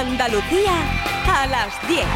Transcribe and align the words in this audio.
Andalucía 0.00 0.72
a 1.28 1.46
las 1.46 1.86
10. 1.86 2.06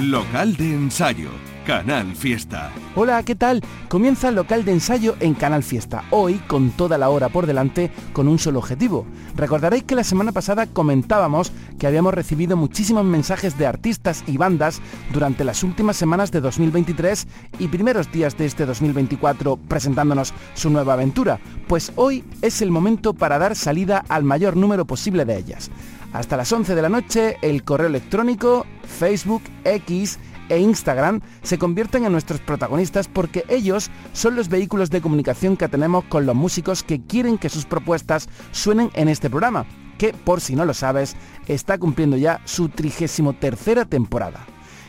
Local 0.00 0.56
de 0.56 0.74
ensayo 0.74 1.30
Canal 1.64 2.14
Fiesta. 2.14 2.70
Hola, 2.94 3.22
¿qué 3.22 3.34
tal? 3.34 3.62
Comienza 3.88 4.28
el 4.28 4.34
local 4.34 4.66
de 4.66 4.72
ensayo 4.72 5.16
en 5.20 5.32
Canal 5.32 5.62
Fiesta, 5.62 6.04
hoy 6.10 6.34
con 6.46 6.70
toda 6.72 6.98
la 6.98 7.08
hora 7.08 7.30
por 7.30 7.46
delante 7.46 7.90
con 8.12 8.28
un 8.28 8.38
solo 8.38 8.58
objetivo. 8.58 9.06
Recordaréis 9.34 9.84
que 9.84 9.94
la 9.94 10.04
semana 10.04 10.30
pasada 10.30 10.66
comentábamos 10.66 11.52
que 11.78 11.86
habíamos 11.86 12.12
recibido 12.12 12.58
muchísimos 12.58 13.06
mensajes 13.06 13.56
de 13.56 13.66
artistas 13.66 14.24
y 14.26 14.36
bandas 14.36 14.82
durante 15.10 15.42
las 15.42 15.62
últimas 15.62 15.96
semanas 15.96 16.30
de 16.30 16.42
2023 16.42 17.26
y 17.58 17.68
primeros 17.68 18.12
días 18.12 18.36
de 18.36 18.44
este 18.44 18.66
2024 18.66 19.56
presentándonos 19.56 20.34
su 20.52 20.68
nueva 20.68 20.92
aventura. 20.92 21.40
Pues 21.66 21.92
hoy 21.96 22.24
es 22.42 22.60
el 22.60 22.70
momento 22.70 23.14
para 23.14 23.38
dar 23.38 23.56
salida 23.56 24.04
al 24.10 24.22
mayor 24.22 24.54
número 24.54 24.84
posible 24.84 25.24
de 25.24 25.38
ellas. 25.38 25.70
Hasta 26.12 26.36
las 26.36 26.52
11 26.52 26.76
de 26.76 26.82
la 26.82 26.88
noche, 26.88 27.38
el 27.42 27.64
correo 27.64 27.88
electrónico, 27.88 28.66
Facebook, 28.86 29.42
X, 29.64 30.20
e 30.48 30.58
Instagram 30.58 31.20
se 31.42 31.58
convierten 31.58 32.04
en 32.04 32.12
nuestros 32.12 32.40
protagonistas 32.40 33.08
porque 33.08 33.44
ellos 33.48 33.90
son 34.12 34.36
los 34.36 34.48
vehículos 34.48 34.90
de 34.90 35.00
comunicación 35.00 35.56
que 35.56 35.68
tenemos 35.68 36.04
con 36.04 36.26
los 36.26 36.34
músicos 36.34 36.82
que 36.82 37.00
quieren 37.00 37.38
que 37.38 37.48
sus 37.48 37.64
propuestas 37.64 38.28
suenen 38.52 38.90
en 38.94 39.08
este 39.08 39.30
programa, 39.30 39.66
que 39.98 40.12
por 40.12 40.40
si 40.40 40.56
no 40.56 40.64
lo 40.64 40.74
sabes, 40.74 41.16
está 41.46 41.78
cumpliendo 41.78 42.16
ya 42.16 42.40
su 42.44 42.68
trigésimo 42.68 43.32
tercera 43.32 43.84
temporada. 43.84 44.46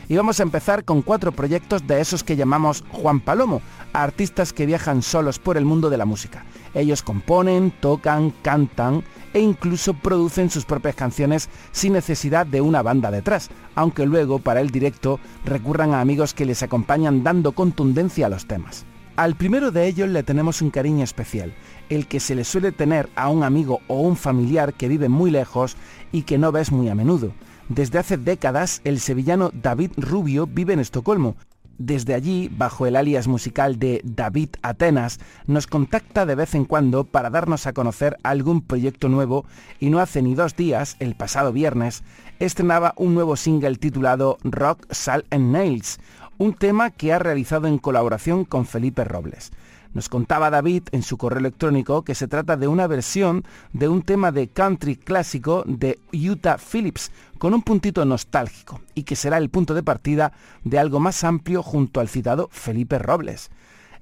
Y 0.08 0.16
vamos 0.16 0.38
a 0.38 0.44
empezar 0.44 0.84
con 0.84 1.02
cuatro 1.02 1.32
proyectos 1.32 1.86
de 1.86 2.00
esos 2.00 2.22
que 2.22 2.36
llamamos 2.36 2.84
Juan 2.92 3.18
Palomo, 3.18 3.60
artistas 3.92 4.52
que 4.52 4.64
viajan 4.64 5.02
solos 5.02 5.40
por 5.40 5.56
el 5.56 5.64
mundo 5.64 5.90
de 5.90 5.96
la 5.96 6.04
música. 6.04 6.44
Ellos 6.74 7.02
componen, 7.02 7.72
tocan, 7.80 8.32
cantan, 8.42 9.02
e 9.34 9.40
incluso 9.40 9.94
producen 9.94 10.48
sus 10.48 10.64
propias 10.64 10.94
canciones 10.94 11.48
sin 11.72 11.92
necesidad 11.94 12.46
de 12.46 12.60
una 12.60 12.82
banda 12.82 13.10
detrás, 13.10 13.50
aunque 13.74 14.06
luego 14.06 14.38
para 14.38 14.60
el 14.60 14.70
directo 14.70 15.18
recurran 15.44 15.92
a 15.92 16.00
amigos 16.00 16.34
que 16.34 16.46
les 16.46 16.62
acompañan 16.62 17.24
dando 17.24 17.52
contundencia 17.52 18.26
a 18.26 18.30
los 18.30 18.46
temas. 18.46 18.86
Al 19.16 19.34
primero 19.34 19.72
de 19.72 19.86
ellos 19.88 20.08
le 20.08 20.22
tenemos 20.22 20.62
un 20.62 20.70
cariño 20.70 21.02
especial, 21.02 21.52
el 21.88 22.06
que 22.06 22.20
se 22.20 22.34
le 22.34 22.44
suele 22.44 22.70
tener 22.70 23.08
a 23.16 23.28
un 23.28 23.42
amigo 23.42 23.80
o 23.88 24.02
un 24.02 24.16
familiar 24.16 24.74
que 24.74 24.88
vive 24.88 25.08
muy 25.08 25.30
lejos 25.30 25.76
y 26.12 26.22
que 26.22 26.38
no 26.38 26.52
ves 26.52 26.70
muy 26.70 26.88
a 26.90 26.94
menudo. 26.94 27.32
Desde 27.68 27.98
hace 27.98 28.16
décadas 28.16 28.80
el 28.84 29.00
sevillano 29.00 29.50
David 29.52 29.92
Rubio 29.96 30.46
vive 30.46 30.72
en 30.72 30.80
Estocolmo, 30.80 31.36
desde 31.78 32.14
allí, 32.14 32.48
bajo 32.50 32.86
el 32.86 32.96
alias 32.96 33.28
musical 33.28 33.78
de 33.78 34.00
David 34.02 34.48
Atenas, 34.62 35.18
nos 35.46 35.66
contacta 35.66 36.24
de 36.24 36.34
vez 36.34 36.54
en 36.54 36.64
cuando 36.64 37.04
para 37.04 37.28
darnos 37.28 37.66
a 37.66 37.74
conocer 37.74 38.16
algún 38.22 38.62
proyecto 38.62 39.10
nuevo 39.10 39.44
y 39.78 39.90
no 39.90 40.00
hace 40.00 40.22
ni 40.22 40.34
dos 40.34 40.56
días, 40.56 40.96
el 41.00 41.16
pasado 41.16 41.52
viernes, 41.52 42.02
estrenaba 42.38 42.94
un 42.96 43.14
nuevo 43.14 43.36
single 43.36 43.76
titulado 43.76 44.38
Rock, 44.42 44.86
Salt 44.90 45.26
and 45.30 45.52
Nails, 45.52 45.98
un 46.38 46.54
tema 46.54 46.90
que 46.90 47.12
ha 47.12 47.18
realizado 47.18 47.66
en 47.66 47.76
colaboración 47.76 48.46
con 48.46 48.64
Felipe 48.64 49.04
Robles. 49.04 49.52
Nos 49.96 50.10
contaba 50.10 50.50
David 50.50 50.82
en 50.92 51.02
su 51.02 51.16
correo 51.16 51.38
electrónico 51.38 52.04
que 52.04 52.14
se 52.14 52.28
trata 52.28 52.58
de 52.58 52.68
una 52.68 52.86
versión 52.86 53.44
de 53.72 53.88
un 53.88 54.02
tema 54.02 54.30
de 54.30 54.48
country 54.48 54.96
clásico 54.96 55.64
de 55.66 55.98
Utah 56.12 56.58
Phillips, 56.58 57.10
con 57.38 57.54
un 57.54 57.62
puntito 57.62 58.04
nostálgico, 58.04 58.82
y 58.94 59.04
que 59.04 59.16
será 59.16 59.38
el 59.38 59.48
punto 59.48 59.72
de 59.72 59.82
partida 59.82 60.34
de 60.64 60.78
algo 60.78 61.00
más 61.00 61.24
amplio 61.24 61.62
junto 61.62 62.00
al 62.00 62.10
citado 62.10 62.50
Felipe 62.52 62.98
Robles. 62.98 63.48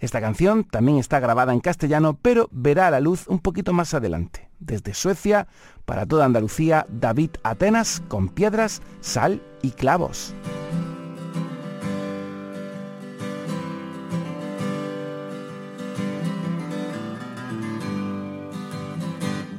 Esta 0.01 0.21
canción 0.21 0.65
también 0.65 0.99
está 0.99 1.21
grabada 1.21 1.53
en 1.53 1.61
castellano, 1.61 2.19
pero 2.21 2.49
verá 2.51 2.89
a 2.89 2.91
la 2.91 2.99
luz 2.99 3.29
un 3.29 3.39
poquito 3.39 3.73
más 3.73 3.95
adelante. 3.95 4.49
Desde 4.59 4.95
Suecia, 4.95 5.47
para 5.85 6.07
toda 6.07 6.25
Andalucía, 6.25 6.87
David 6.89 7.31
Atenas 7.45 8.03
con 8.09 8.31
piedras, 8.31 8.83
sal 9.01 9.41
y 9.63 9.71
clavos. 9.71 10.35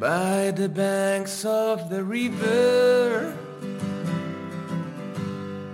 By 0.06 0.52
the 0.52 0.70
banks 0.70 1.44
of 1.46 1.90
the 1.90 2.04
river 2.04 3.32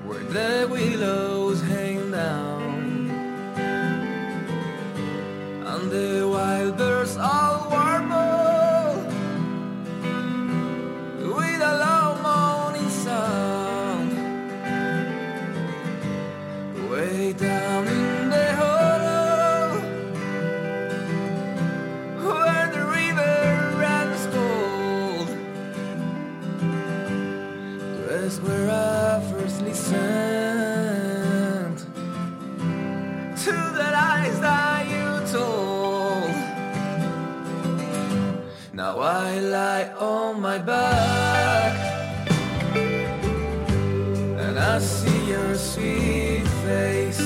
where 0.05 0.23
the 0.37 0.65
willows 0.71 1.61
hang 1.63 2.09
down. 2.11 3.09
And 5.71 5.91
the 5.91 6.29
wild 6.31 6.77
birds 6.77 7.17
all 7.17 7.69
warble 7.71 8.20
I 39.33 39.39
lie 39.39 39.89
on 39.97 40.41
my 40.41 40.57
back. 40.57 41.73
And 44.43 44.59
I 44.59 44.77
see 44.79 45.21
your 45.25 45.55
sweet 45.55 46.45
face. 46.65 47.23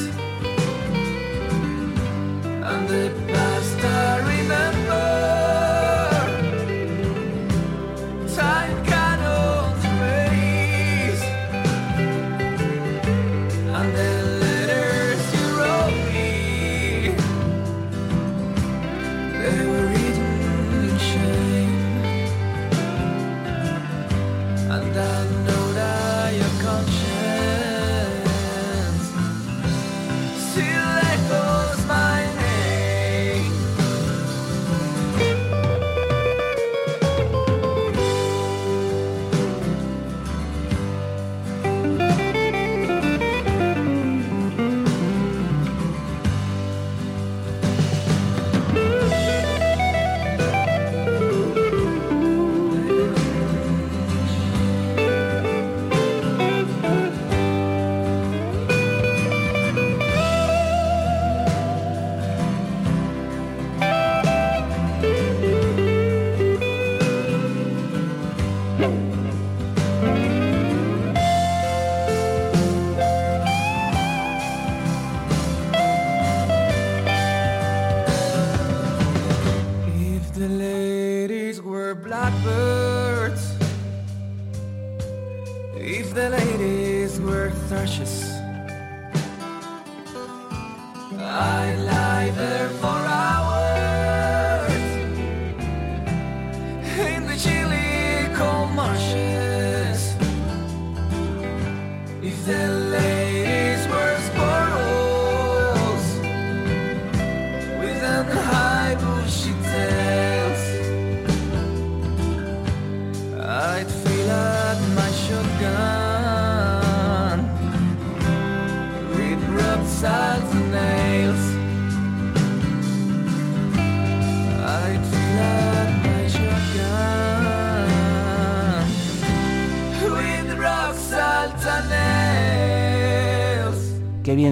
And 2.69 2.87
the 2.87 3.07
past 3.27 3.79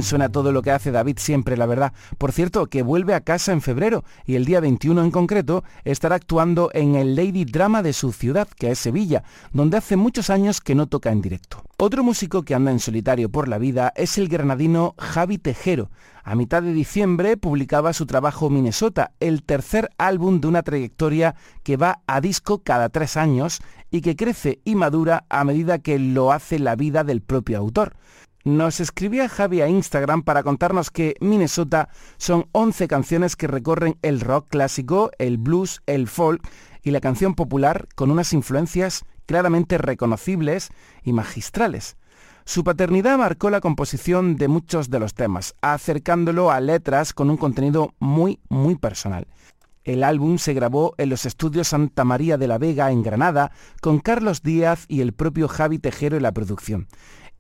suena 0.03 0.29
todo 0.29 0.51
lo 0.51 0.61
que 0.61 0.71
hace 0.71 0.91
David 0.91 1.17
siempre, 1.19 1.57
la 1.57 1.65
verdad. 1.65 1.93
Por 2.17 2.31
cierto, 2.31 2.67
que 2.67 2.83
vuelve 2.83 3.13
a 3.13 3.21
casa 3.21 3.51
en 3.51 3.61
febrero 3.61 4.03
y 4.25 4.35
el 4.35 4.45
día 4.45 4.59
21 4.59 5.03
en 5.03 5.11
concreto 5.11 5.63
estará 5.83 6.15
actuando 6.15 6.69
en 6.73 6.95
el 6.95 7.15
Lady 7.15 7.45
Drama 7.45 7.81
de 7.81 7.93
su 7.93 8.11
ciudad, 8.11 8.47
que 8.47 8.71
es 8.71 8.79
Sevilla, 8.79 9.23
donde 9.51 9.77
hace 9.77 9.95
muchos 9.95 10.29
años 10.29 10.61
que 10.61 10.75
no 10.75 10.87
toca 10.87 11.11
en 11.11 11.21
directo. 11.21 11.63
Otro 11.77 12.03
músico 12.03 12.43
que 12.43 12.55
anda 12.55 12.71
en 12.71 12.79
solitario 12.79 13.29
por 13.29 13.47
la 13.47 13.57
vida 13.57 13.91
es 13.95 14.17
el 14.17 14.29
granadino 14.29 14.95
Javi 14.97 15.37
Tejero. 15.37 15.89
A 16.23 16.35
mitad 16.35 16.63
de 16.63 16.71
diciembre 16.71 17.35
publicaba 17.35 17.91
su 17.91 18.05
trabajo 18.05 18.49
Minnesota, 18.49 19.11
el 19.19 19.43
tercer 19.43 19.89
álbum 19.97 20.39
de 20.39 20.47
una 20.47 20.63
trayectoria 20.63 21.35
que 21.63 21.75
va 21.75 22.01
a 22.07 22.21
disco 22.21 22.59
cada 22.59 22.87
tres 22.87 23.17
años 23.17 23.59
y 23.91 24.01
que 24.01 24.15
crece 24.15 24.61
y 24.63 24.75
madura 24.75 25.25
a 25.29 25.43
medida 25.43 25.79
que 25.79 25.99
lo 25.99 26.31
hace 26.31 26.59
la 26.59 26.75
vida 26.75 27.03
del 27.03 27.21
propio 27.21 27.57
autor. 27.57 27.97
Nos 28.45 28.81
escribía 28.81 29.29
Javi 29.29 29.61
a 29.61 29.69
Instagram 29.69 30.23
para 30.23 30.43
contarnos 30.43 30.91
que 30.91 31.15
Minnesota 31.21 31.87
son 32.17 32.49
11 32.51 32.89
canciones 32.89 33.37
que 33.37 33.47
recorren 33.47 33.97
el 34.01 34.19
rock 34.19 34.49
clásico, 34.49 35.11
el 35.17 35.37
blues, 35.37 35.81
el 35.85 36.09
folk 36.09 36.45
y 36.81 36.91
la 36.91 36.99
canción 36.99 37.35
popular 37.35 37.87
con 37.95 38.11
unas 38.11 38.33
influencias 38.33 39.05
claramente 39.25 39.77
reconocibles 39.77 40.71
y 41.03 41.13
magistrales. 41.13 41.95
Su 42.43 42.65
paternidad 42.65 43.17
marcó 43.17 43.49
la 43.49 43.61
composición 43.61 44.35
de 44.35 44.49
muchos 44.49 44.89
de 44.89 44.99
los 44.99 45.13
temas, 45.13 45.55
acercándolo 45.61 46.51
a 46.51 46.59
letras 46.59 47.13
con 47.13 47.29
un 47.29 47.37
contenido 47.37 47.93
muy, 47.99 48.41
muy 48.49 48.75
personal. 48.75 49.25
El 49.85 50.03
álbum 50.03 50.37
se 50.37 50.53
grabó 50.53 50.95
en 50.97 51.09
los 51.09 51.25
estudios 51.25 51.69
Santa 51.69 52.05
María 52.05 52.37
de 52.37 52.47
la 52.47 52.57
Vega 52.57 52.91
en 52.91 53.03
Granada 53.03 53.51
con 53.81 53.99
Carlos 53.99 54.41
Díaz 54.41 54.85
y 54.87 55.01
el 55.01 55.13
propio 55.13 55.49
Javi 55.49 55.77
Tejero 55.77 56.15
en 56.15 56.23
la 56.23 56.31
producción. 56.31 56.87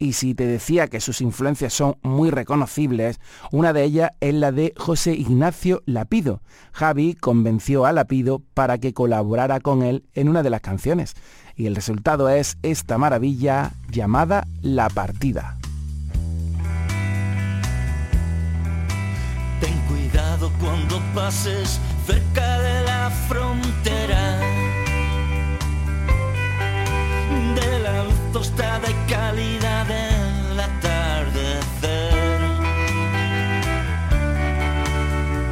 Y 0.03 0.11
si 0.11 0.35
te 0.35 0.45
decía 0.45 0.89
que 0.89 0.99
sus 0.99 1.21
influencias 1.21 1.71
son 1.71 1.95
muy 2.01 2.29
reconocibles, 2.29 3.21
una 3.53 3.71
de 3.71 3.85
ellas 3.85 4.11
es 4.19 4.33
la 4.33 4.51
de 4.51 4.73
José 4.75 5.13
Ignacio 5.13 5.81
Lapido. 5.85 6.41
Javi 6.73 7.13
convenció 7.15 7.85
a 7.85 7.93
Lapido 7.93 8.41
para 8.53 8.79
que 8.79 8.93
colaborara 8.93 9.61
con 9.61 9.81
él 9.81 10.03
en 10.13 10.27
una 10.27 10.43
de 10.43 10.49
las 10.49 10.59
canciones. 10.59 11.13
Y 11.55 11.67
el 11.67 11.75
resultado 11.75 12.27
es 12.27 12.57
esta 12.63 12.97
maravilla 12.97 13.71
llamada 13.89 14.45
La 14.61 14.89
Partida. 14.89 15.57
Ten 19.61 19.79
cuidado 19.87 20.51
cuando 20.59 21.01
pases 21.15 21.79
cerca 22.05 22.59
de 22.59 22.83
la 22.83 23.09
frontera 23.29 24.43
tostada 28.33 28.89
y 28.89 29.11
cálida 29.11 29.85
del 29.85 30.59
atardecer. 30.59 32.13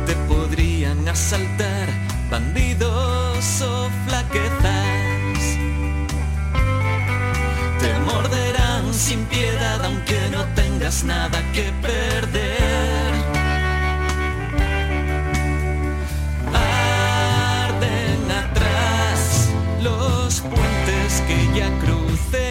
Te 0.07 0.15
podrían 0.27 1.07
asaltar 1.07 1.87
bandidos 2.31 3.61
o 3.61 3.87
flaquezas. 4.07 5.41
Te 7.79 7.99
morderán 7.99 8.91
sin 8.91 9.25
piedad 9.25 9.85
aunque 9.85 10.19
no 10.31 10.43
tengas 10.55 11.03
nada 11.03 11.39
que 11.53 11.71
perder. 11.83 13.11
Arden 16.51 18.31
atrás 18.43 19.49
los 19.83 20.41
puentes 20.41 21.21
que 21.27 21.59
ya 21.59 21.69
crucé. 21.79 22.50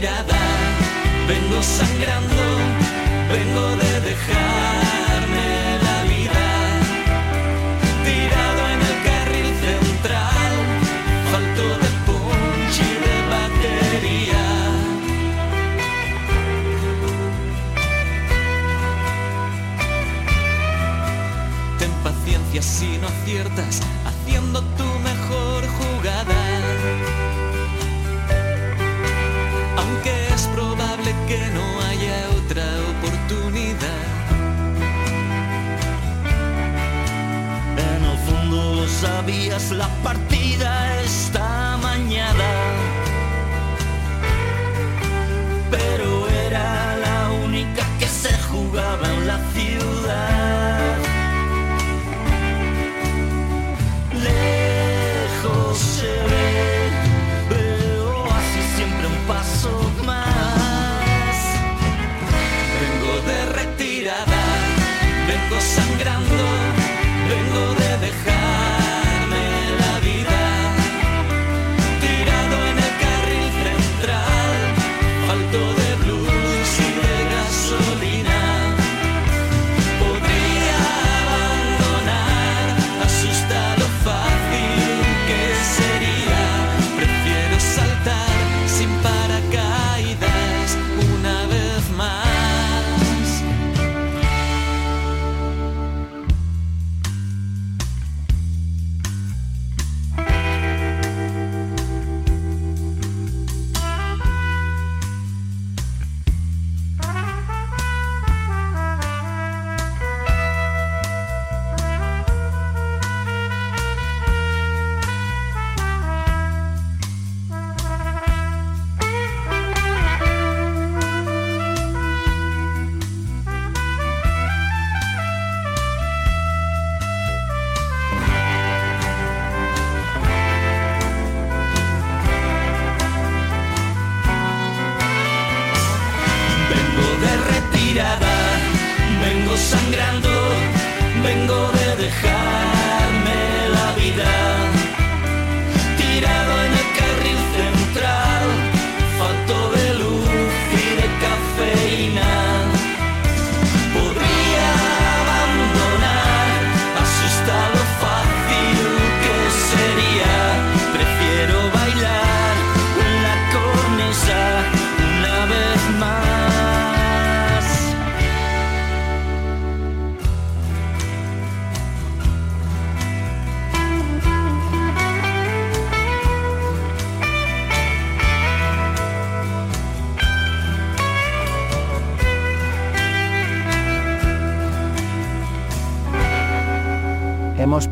Vengo 0.00 1.62
sangrando, 1.62 2.42
vengo 3.32 3.76
de 3.76 4.00
dejarme 4.00 5.48
la 5.82 6.02
vida. 6.02 6.46
Tirado 8.04 8.62
en 8.74 8.80
el 8.90 8.96
carril 9.08 9.50
central, 9.64 10.54
falto 11.30 11.64
de 11.82 11.88
punch 12.06 12.76
y 12.78 12.92
de 13.04 13.16
batería. 13.32 14.44
Ten 21.78 21.92
paciencia 22.04 22.62
si 22.62 22.98
no 22.98 23.08
aciertas, 23.08 23.80
sabías, 39.00 39.72
la 39.72 39.88
partida 40.02 40.25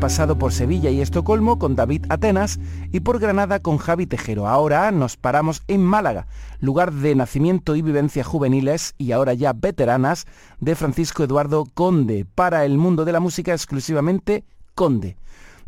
pasado 0.05 0.37
por 0.37 0.53
Sevilla 0.53 0.91
y 0.91 1.01
Estocolmo 1.01 1.57
con 1.57 1.75
David 1.75 2.05
Atenas 2.09 2.59
y 2.91 2.99
por 2.99 3.17
Granada 3.17 3.59
con 3.59 3.79
Javi 3.79 4.05
Tejero. 4.05 4.47
Ahora 4.47 4.91
nos 4.91 5.17
paramos 5.17 5.63
en 5.67 5.81
Málaga, 5.81 6.27
lugar 6.59 6.93
de 6.93 7.15
nacimiento 7.15 7.75
y 7.75 7.81
vivencia 7.81 8.23
juveniles 8.23 8.93
y 8.99 9.13
ahora 9.13 9.33
ya 9.33 9.53
veteranas 9.53 10.27
de 10.59 10.75
Francisco 10.75 11.23
Eduardo 11.23 11.65
Conde, 11.73 12.23
para 12.23 12.65
el 12.65 12.77
mundo 12.77 13.03
de 13.03 13.13
la 13.13 13.19
música 13.19 13.51
exclusivamente 13.53 14.43
Conde. 14.75 15.17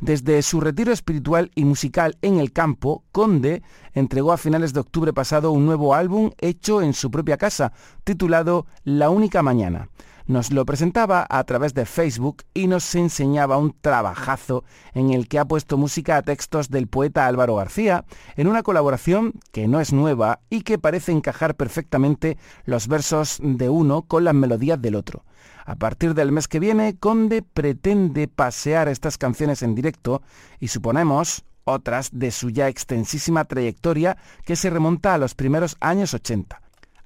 Desde 0.02 0.44
su 0.44 0.62
retiro 0.62 0.94
espiritual 0.94 1.50
y 1.56 1.66
musical 1.66 2.16
en 2.22 2.38
el 2.40 2.54
campo, 2.54 3.06
Conde 3.12 3.64
entregó 3.96 4.34
a 4.34 4.38
finales 4.38 4.72
de 4.72 4.82
octubre 4.82 5.14
pasado 5.14 5.52
un 5.52 5.66
nuevo 5.66 5.96
álbum 5.96 6.30
hecho 6.38 6.84
en 6.84 6.94
su 6.94 7.10
propia 7.10 7.38
casa, 7.38 7.74
titulado 8.04 8.68
La 8.84 9.10
única 9.10 9.42
mañana 9.42 9.90
nos 10.28 10.52
lo 10.52 10.66
presentaba 10.66 11.26
a 11.30 11.44
través 11.46 11.74
de 11.74 11.86
Facebook 11.86 12.44
y 12.54 12.68
nos 12.68 12.94
enseñaba 12.96 13.58
un 13.58 13.74
trabajazo 13.80 14.64
en 14.94 15.12
el 15.12 15.28
que 15.28 15.40
ha 15.40 15.46
puesto 15.46 15.78
música 15.78 16.18
a 16.18 16.22
textos 16.22 16.70
del 16.70 16.88
poeta 16.88 17.28
Álvaro 17.28 17.56
García, 17.56 18.06
en 18.36 18.48
una 18.48 18.64
colaboración 18.64 19.34
que 19.52 19.68
no 19.68 19.80
es 19.80 19.94
nueva 19.94 20.42
y 20.50 20.62
que 20.62 20.78
parece 20.78 21.14
encajar 21.14 21.56
perfectamente 21.56 22.38
los 22.66 22.88
versos 22.88 23.40
de 23.42 23.70
uno 23.70 24.04
con 24.04 24.26
las 24.26 24.34
melodías 24.34 24.82
del 24.82 24.96
otro. 24.96 25.24
A 25.66 25.76
partir 25.76 26.14
del 26.14 26.32
mes 26.32 26.48
que 26.48 26.60
viene, 26.60 26.98
Conde 26.98 27.42
pretende 27.42 28.28
pasear 28.28 28.88
estas 28.88 29.18
canciones 29.18 29.64
en 29.64 29.76
directo 29.76 30.22
y 30.60 30.68
suponemos 30.70 31.44
otras 31.64 32.10
de 32.14 32.32
su 32.32 32.50
ya 32.50 32.68
extensísima 32.68 33.46
trayectoria 33.46 34.18
que 34.46 34.56
se 34.56 34.70
remonta 34.70 35.14
a 35.14 35.18
los 35.18 35.36
primeros 35.36 35.76
años 35.80 36.14
80 36.14 36.62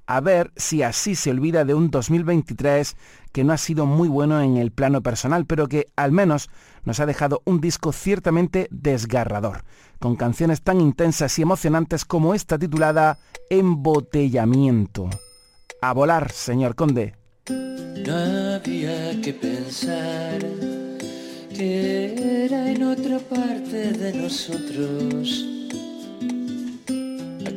a 0.06 0.20
ver 0.20 0.52
si 0.56 0.82
así 0.82 1.14
se 1.14 1.30
olvida 1.30 1.64
de 1.64 1.74
un 1.74 1.90
2023 1.90 2.96
que 3.32 3.44
no 3.44 3.52
ha 3.52 3.58
sido 3.58 3.86
muy 3.86 4.08
bueno 4.08 4.40
en 4.40 4.56
el 4.56 4.70
plano 4.70 5.02
personal, 5.02 5.46
pero 5.46 5.68
que 5.68 5.88
al 5.96 6.12
menos 6.12 6.50
nos 6.84 7.00
ha 7.00 7.06
dejado 7.06 7.42
un 7.44 7.60
disco 7.60 7.92
ciertamente 7.92 8.68
desgarrador, 8.70 9.64
con 9.98 10.16
canciones 10.16 10.62
tan 10.62 10.80
intensas 10.80 11.38
y 11.38 11.42
emocionantes 11.42 12.04
como 12.04 12.34
esta 12.34 12.58
titulada 12.58 13.18
Embotellamiento. 13.48 15.08
A 15.80 15.92
volar, 15.92 16.30
señor 16.30 16.74
conde. 16.74 17.14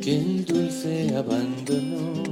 Aquel 0.06 0.44
dulce 0.44 1.12
abandono 1.16 2.22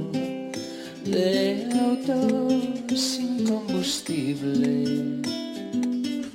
de 1.03 1.67
autos 1.73 3.01
sin 3.01 3.45
combustible 3.45 5.21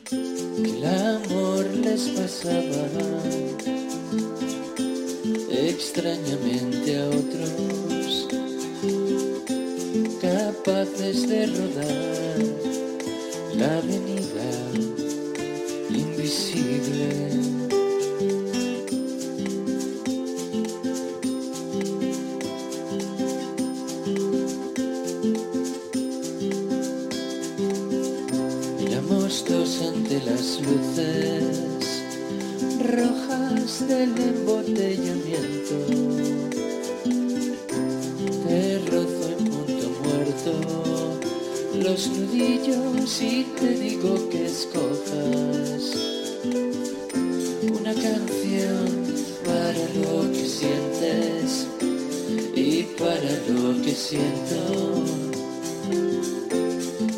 que 0.04 0.70
el 0.70 0.84
amor 0.84 1.64
les 1.82 2.02
pasaba 2.10 2.84
extrañamente 5.50 6.98
a 6.98 7.08
otros 7.08 8.28
capaces 10.20 11.26
de 11.26 11.46
rodar 11.46 12.38
la 13.56 13.78
avenida 13.78 14.50
invisible 15.88 17.59
las 29.78 30.60
luces 30.62 32.02
rojas 32.80 33.86
del 33.86 34.10
embotellamiento. 34.18 35.76
Te 38.48 38.78
rozo 38.90 39.28
en 39.38 39.44
punto 39.44 39.86
muerto 40.02 41.20
los 41.84 42.08
nudillos 42.08 43.22
y 43.22 43.44
te 43.60 43.68
digo 43.68 44.28
que 44.28 44.46
escojas 44.46 45.94
una 47.62 47.94
canción 47.94 48.88
para 49.44 49.84
lo 50.02 50.32
que 50.32 50.46
sientes 50.46 51.68
y 52.56 52.82
para 52.98 53.32
lo 53.48 53.80
que 53.82 53.94
siento. 53.94 55.04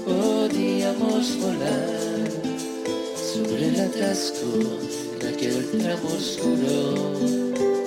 Podíamos 0.04 1.38
volar 1.40 2.01
sobre 3.92 4.00
el 4.00 4.12
atasco 4.12 4.46
de 5.20 5.28
aquel 5.28 5.78
tramo 5.78 6.08
oscuro. 6.08 7.81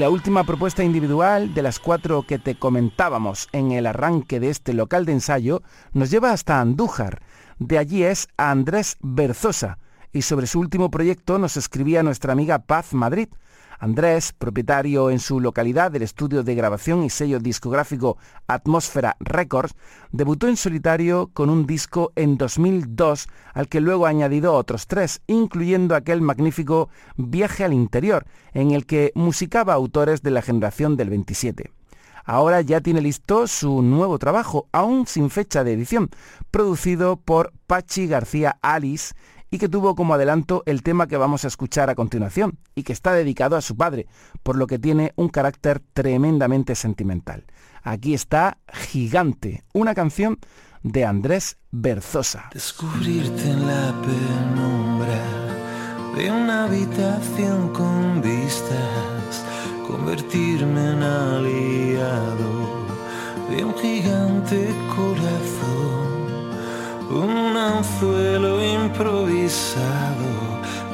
La 0.00 0.08
última 0.08 0.44
propuesta 0.44 0.82
individual 0.82 1.52
de 1.52 1.60
las 1.60 1.78
cuatro 1.78 2.22
que 2.22 2.38
te 2.38 2.54
comentábamos 2.54 3.50
en 3.52 3.70
el 3.72 3.84
arranque 3.84 4.40
de 4.40 4.48
este 4.48 4.72
local 4.72 5.04
de 5.04 5.12
ensayo 5.12 5.62
nos 5.92 6.10
lleva 6.10 6.32
hasta 6.32 6.58
Andújar. 6.58 7.20
De 7.58 7.76
allí 7.76 8.02
es 8.02 8.26
Andrés 8.38 8.96
Berzosa 9.02 9.76
y 10.12 10.22
sobre 10.22 10.46
su 10.46 10.60
último 10.60 10.90
proyecto 10.90 11.38
nos 11.38 11.56
escribía 11.56 12.02
nuestra 12.02 12.32
amiga 12.32 12.58
Paz 12.58 12.92
Madrid. 12.94 13.28
Andrés, 13.78 14.34
propietario 14.34 15.10
en 15.10 15.20
su 15.20 15.40
localidad 15.40 15.90
del 15.90 16.02
estudio 16.02 16.42
de 16.42 16.54
grabación 16.54 17.02
y 17.02 17.08
sello 17.08 17.40
discográfico 17.40 18.18
Atmósfera 18.46 19.16
Records, 19.20 19.74
debutó 20.12 20.48
en 20.48 20.58
solitario 20.58 21.30
con 21.32 21.48
un 21.48 21.66
disco 21.66 22.12
en 22.14 22.36
2002 22.36 23.28
al 23.54 23.68
que 23.68 23.80
luego 23.80 24.04
ha 24.04 24.10
añadido 24.10 24.52
otros 24.52 24.86
tres, 24.86 25.22
incluyendo 25.26 25.94
aquel 25.94 26.20
magnífico 26.20 26.90
Viaje 27.16 27.64
al 27.64 27.72
Interior, 27.72 28.26
en 28.52 28.72
el 28.72 28.84
que 28.84 29.12
musicaba 29.14 29.72
autores 29.72 30.20
de 30.20 30.30
la 30.30 30.42
generación 30.42 30.98
del 30.98 31.08
27. 31.08 31.70
Ahora 32.26 32.60
ya 32.60 32.82
tiene 32.82 33.00
listo 33.00 33.46
su 33.46 33.80
nuevo 33.80 34.18
trabajo, 34.18 34.68
aún 34.72 35.06
sin 35.06 35.30
fecha 35.30 35.64
de 35.64 35.72
edición, 35.72 36.10
producido 36.50 37.16
por 37.16 37.52
Pachi 37.66 38.06
García 38.06 38.58
Alice 38.60 39.14
y 39.50 39.58
que 39.58 39.68
tuvo 39.68 39.94
como 39.94 40.14
adelanto 40.14 40.62
el 40.66 40.82
tema 40.82 41.06
que 41.06 41.16
vamos 41.16 41.44
a 41.44 41.48
escuchar 41.48 41.90
a 41.90 41.94
continuación 41.94 42.58
y 42.74 42.82
que 42.82 42.92
está 42.92 43.12
dedicado 43.12 43.56
a 43.56 43.60
su 43.60 43.76
padre, 43.76 44.06
por 44.42 44.56
lo 44.56 44.66
que 44.66 44.78
tiene 44.78 45.12
un 45.16 45.28
carácter 45.28 45.82
tremendamente 45.92 46.74
sentimental. 46.74 47.44
Aquí 47.82 48.14
está 48.14 48.58
Gigante, 48.72 49.64
una 49.72 49.94
canción 49.94 50.38
de 50.82 51.04
Andrés 51.04 51.58
Berzosa. 51.70 52.50
Descubrirte 52.52 53.50
en 53.50 53.66
la 53.66 53.94
penumbra 54.02 55.50
de 56.16 56.30
una 56.30 56.64
habitación 56.64 57.72
con 57.72 58.22
vistas, 58.22 59.44
convertirme 59.86 60.92
en 60.92 61.02
aliado 61.02 62.70
de 63.50 63.64
un 63.64 63.74
gigante 63.74 64.68
corazón, 64.94 65.59
un 67.10 67.56
anzuelo 67.56 68.64
improvisado 68.64 70.28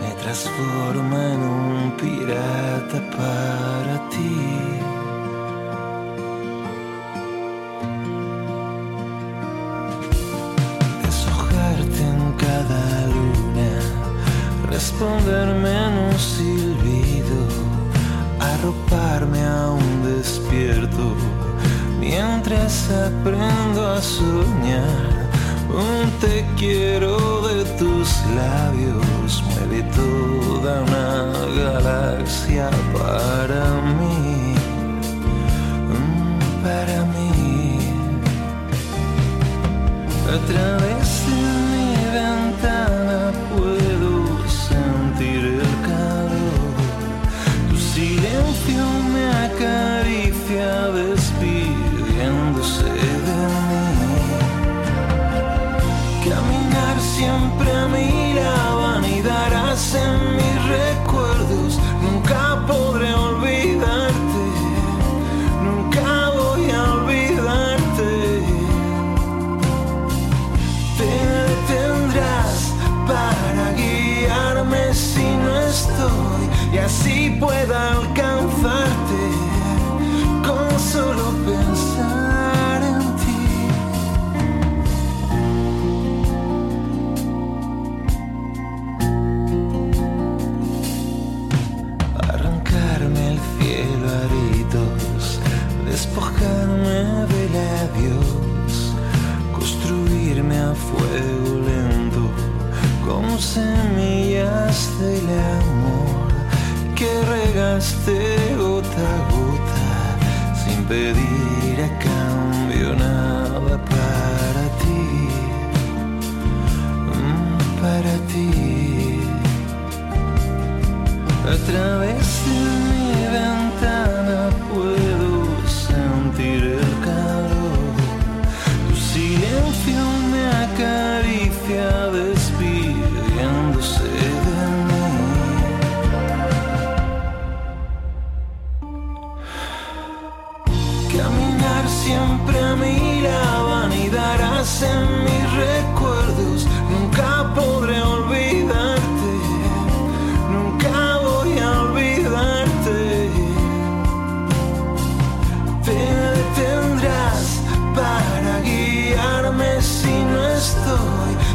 me 0.00 0.10
transforma 0.22 1.34
en 1.34 1.40
un 1.40 1.92
pirata 1.96 3.00
para 3.16 4.08
ti. 4.08 4.36
Deshojarte 11.04 12.00
en 12.00 12.32
cada 12.38 13.06
luna, 13.14 13.72
responderme 14.70 15.70
en 15.70 15.92
un 16.08 16.18
silbido, 16.18 17.40
arroparme 18.40 19.44
a 19.44 19.70
un 19.70 20.16
despierto 20.16 21.14
mientras 22.00 22.90
aprendo 22.90 23.86
a 23.86 24.00
soñar. 24.00 25.25
Un 25.68 26.10
te 26.20 26.44
quiero 26.56 27.40
de 27.48 27.64
tus 27.78 28.08
labios 28.34 29.42
mueve 29.42 29.82
toda 29.94 30.82
una 30.82 31.32
galaxia 31.62 32.70
para 32.92 33.64
mí, 33.98 34.54
mm, 35.90 36.62
para 36.62 37.04
mí. 37.04 37.78
A 40.34 40.38
través 40.46 41.35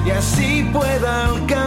y 0.06 0.10
así 0.12 0.70
pueda 0.72 1.26
alcanzarte 1.26 1.61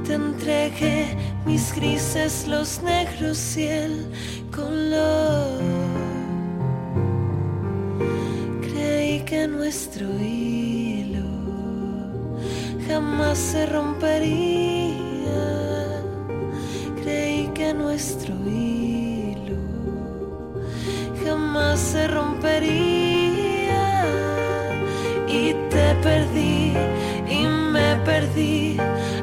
Te 0.10 0.16
entregué 0.16 1.16
mis 1.46 1.72
grises, 1.76 2.48
los 2.48 2.82
negros 2.82 3.56
y 3.56 3.68
el 3.68 4.08
color. 4.50 5.62
Creí 8.60 9.20
que 9.20 9.48
nuestro 9.48 10.08
hilo 10.20 11.30
jamás 12.88 13.38
se 13.38 13.68
rompería 13.68 15.20
creí 17.04 17.48
que 17.54 17.72
nuestro 17.76 18.34
hilo 18.48 19.62
jamás 21.24 21.80
se 21.80 22.08
rompería 22.08 23.28
y 25.28 25.54
te 25.70 25.96
perdí 26.02 26.74
y 27.30 27.46
me 27.46 27.96
perdí. 28.04 28.78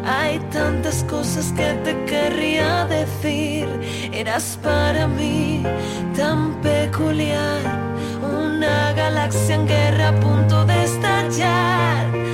Hay 0.06 0.38
tantas 0.52 1.02
cosas 1.04 1.52
que 1.52 1.72
te 1.84 2.04
querría 2.04 2.86
decir. 2.86 3.66
Eras 4.12 4.56
para 4.62 5.08
mí 5.08 5.64
tan 6.16 6.60
peculiar, 6.60 7.60
una 8.22 8.92
galaxia 8.92 9.56
en 9.56 9.66
guerra 9.66 10.08
a 10.10 10.20
punto 10.20 10.64
de 10.64 10.84
estallar. 10.84 12.25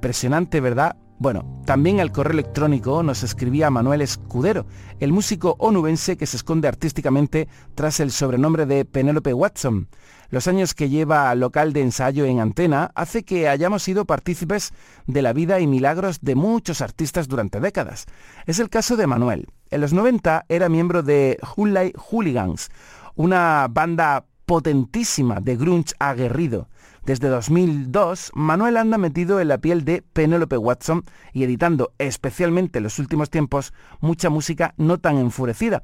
Impresionante, 0.00 0.62
¿verdad? 0.62 0.96
Bueno, 1.18 1.60
también 1.66 2.00
al 2.00 2.10
correo 2.10 2.32
electrónico 2.32 3.02
nos 3.02 3.22
escribía 3.22 3.68
Manuel 3.68 4.00
Escudero, 4.00 4.64
el 4.98 5.12
músico 5.12 5.56
onubense 5.58 6.16
que 6.16 6.24
se 6.24 6.38
esconde 6.38 6.68
artísticamente 6.68 7.48
tras 7.74 8.00
el 8.00 8.10
sobrenombre 8.10 8.64
de 8.64 8.86
Penélope 8.86 9.34
Watson. 9.34 9.90
Los 10.30 10.48
años 10.48 10.72
que 10.72 10.88
lleva 10.88 11.34
local 11.34 11.74
de 11.74 11.82
ensayo 11.82 12.24
en 12.24 12.40
antena 12.40 12.92
hace 12.94 13.24
que 13.24 13.46
hayamos 13.46 13.82
sido 13.82 14.06
partícipes 14.06 14.72
de 15.06 15.20
la 15.20 15.34
vida 15.34 15.60
y 15.60 15.66
milagros 15.66 16.20
de 16.22 16.34
muchos 16.34 16.80
artistas 16.80 17.28
durante 17.28 17.60
décadas. 17.60 18.06
Es 18.46 18.58
el 18.58 18.70
caso 18.70 18.96
de 18.96 19.06
Manuel. 19.06 19.48
En 19.68 19.82
los 19.82 19.92
90 19.92 20.46
era 20.48 20.70
miembro 20.70 21.02
de 21.02 21.38
Hulay 21.56 21.92
Hooligans, 21.94 22.70
una 23.16 23.66
banda 23.70 24.24
potentísima 24.46 25.40
de 25.40 25.56
grunge 25.56 25.94
aguerrido. 25.98 26.68
Desde 27.04 27.28
2002, 27.28 28.32
Manuel 28.34 28.76
anda 28.76 28.98
metido 28.98 29.40
en 29.40 29.48
la 29.48 29.58
piel 29.58 29.84
de 29.84 30.02
Penelope 30.02 30.56
Watson 30.56 31.04
y 31.32 31.44
editando, 31.44 31.92
especialmente 31.98 32.78
en 32.78 32.84
los 32.84 32.98
últimos 32.98 33.30
tiempos, 33.30 33.72
mucha 34.00 34.28
música 34.28 34.74
no 34.76 34.98
tan 34.98 35.16
enfurecida, 35.16 35.82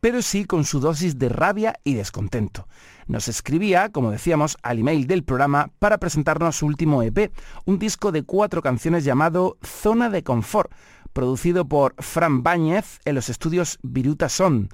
pero 0.00 0.22
sí 0.22 0.44
con 0.44 0.64
su 0.64 0.80
dosis 0.80 1.18
de 1.18 1.28
rabia 1.28 1.74
y 1.84 1.94
descontento. 1.94 2.66
Nos 3.06 3.28
escribía, 3.28 3.90
como 3.90 4.10
decíamos, 4.10 4.56
al 4.62 4.78
email 4.78 5.06
del 5.06 5.24
programa 5.24 5.70
para 5.78 5.98
presentarnos 5.98 6.56
su 6.56 6.66
último 6.66 7.02
EP, 7.02 7.32
un 7.64 7.78
disco 7.78 8.12
de 8.12 8.22
cuatro 8.22 8.62
canciones 8.62 9.04
llamado 9.04 9.58
Zona 9.62 10.08
de 10.08 10.22
Confort, 10.22 10.72
producido 11.12 11.66
por 11.66 11.94
Fran 11.98 12.42
Báñez 12.42 13.00
en 13.04 13.14
los 13.14 13.28
estudios 13.28 13.78
Viruta 13.82 14.28
Son. 14.28 14.68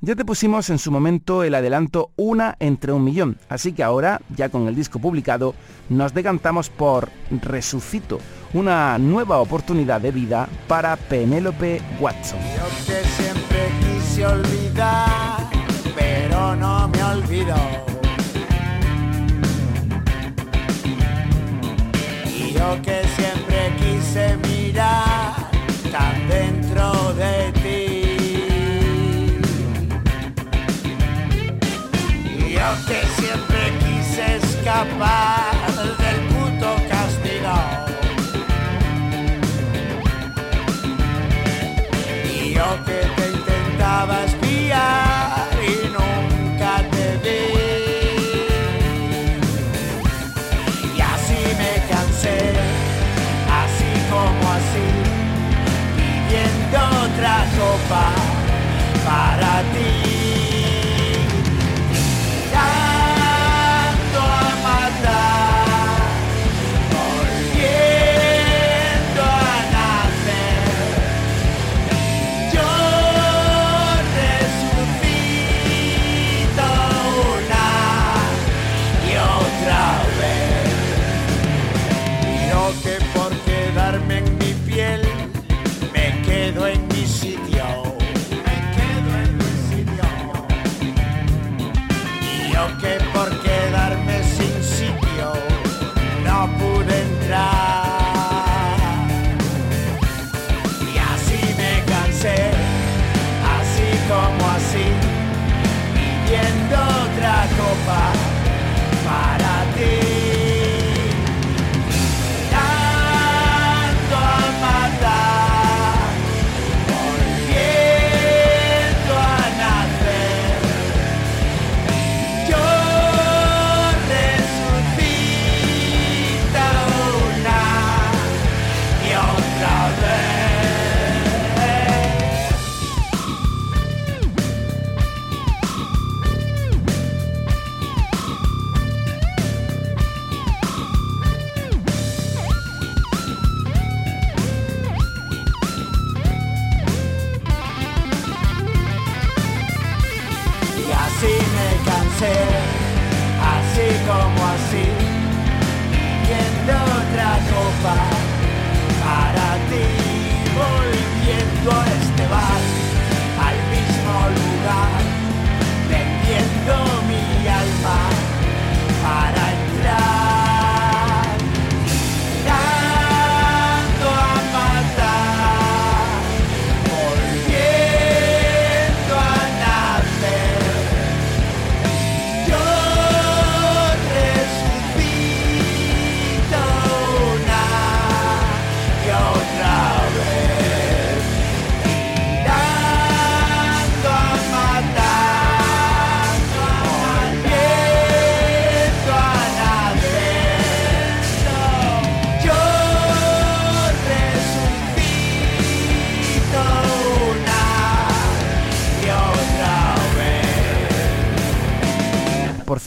Ya 0.00 0.14
te 0.14 0.24
pusimos 0.24 0.70
en 0.70 0.78
su 0.78 0.92
momento 0.92 1.42
el 1.42 1.56
adelanto 1.56 2.12
Una 2.14 2.54
entre 2.60 2.92
un 2.92 3.02
millón, 3.02 3.36
así 3.48 3.72
que 3.72 3.82
ahora, 3.82 4.20
ya 4.36 4.48
con 4.48 4.68
el 4.68 4.76
disco 4.76 5.00
publicado, 5.00 5.56
nos 5.88 6.14
decantamos 6.14 6.70
por 6.70 7.10
Resucito, 7.32 8.20
una 8.54 8.96
nueva 8.98 9.38
oportunidad 9.38 10.00
de 10.00 10.12
vida 10.12 10.48
para 10.68 10.94
Penélope 10.94 11.82
Watson. 11.98 12.38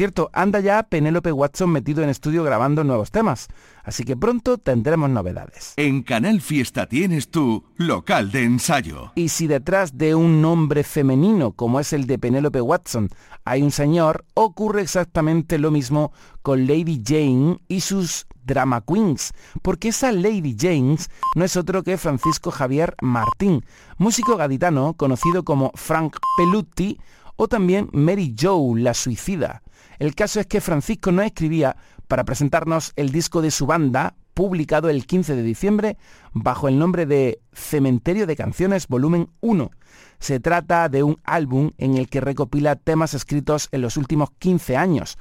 Cierto, 0.01 0.31
anda 0.33 0.59
ya 0.59 0.81
Penélope 0.81 1.31
Watson 1.31 1.69
metido 1.69 2.01
en 2.01 2.09
estudio 2.09 2.43
grabando 2.43 2.83
nuevos 2.83 3.11
temas, 3.11 3.49
así 3.83 4.03
que 4.03 4.17
pronto 4.17 4.57
tendremos 4.57 5.11
novedades. 5.11 5.73
En 5.77 6.01
Canal 6.01 6.41
Fiesta 6.41 6.87
tienes 6.87 7.29
tu 7.29 7.65
local 7.77 8.31
de 8.31 8.43
ensayo. 8.43 9.11
Y 9.13 9.29
si 9.29 9.45
detrás 9.45 9.99
de 9.99 10.15
un 10.15 10.41
nombre 10.41 10.83
femenino 10.83 11.51
como 11.51 11.79
es 11.79 11.93
el 11.93 12.07
de 12.07 12.17
Penélope 12.17 12.61
Watson 12.61 13.09
hay 13.45 13.61
un 13.61 13.69
señor, 13.69 14.25
ocurre 14.33 14.81
exactamente 14.81 15.59
lo 15.59 15.69
mismo 15.69 16.11
con 16.41 16.65
Lady 16.65 17.03
Jane 17.05 17.59
y 17.67 17.81
sus 17.81 18.25
drama 18.43 18.81
queens, 18.81 19.33
porque 19.61 19.89
esa 19.89 20.11
Lady 20.11 20.57
James 20.59 21.11
no 21.35 21.45
es 21.45 21.55
otro 21.57 21.83
que 21.83 21.99
Francisco 21.99 22.49
Javier 22.49 22.95
Martín, 23.03 23.63
músico 23.99 24.35
gaditano 24.35 24.95
conocido 24.95 25.43
como 25.43 25.71
Frank 25.75 26.17
Pelutti 26.37 26.99
o 27.35 27.47
también 27.47 27.89
Mary 27.93 28.35
Joe, 28.39 28.79
la 28.81 28.93
suicida. 28.93 29.63
El 29.99 30.15
caso 30.15 30.39
es 30.39 30.47
que 30.47 30.61
Francisco 30.61 31.11
nos 31.11 31.25
escribía 31.25 31.75
para 32.07 32.23
presentarnos 32.25 32.91
el 32.95 33.11
disco 33.11 33.41
de 33.41 33.51
su 33.51 33.65
banda, 33.65 34.15
publicado 34.33 34.89
el 34.89 35.05
15 35.05 35.35
de 35.35 35.43
diciembre 35.43 35.97
bajo 36.33 36.67
el 36.67 36.79
nombre 36.79 37.05
de 37.05 37.39
Cementerio 37.53 38.27
de 38.27 38.35
Canciones 38.35 38.87
Volumen 38.87 39.29
1. 39.41 39.71
Se 40.19 40.39
trata 40.39 40.89
de 40.89 41.03
un 41.03 41.17
álbum 41.23 41.71
en 41.77 41.97
el 41.97 42.09
que 42.09 42.21
recopila 42.21 42.75
temas 42.75 43.13
escritos 43.13 43.69
en 43.71 43.81
los 43.81 43.97
últimos 43.97 44.29
15 44.39 44.77
años, 44.77 45.17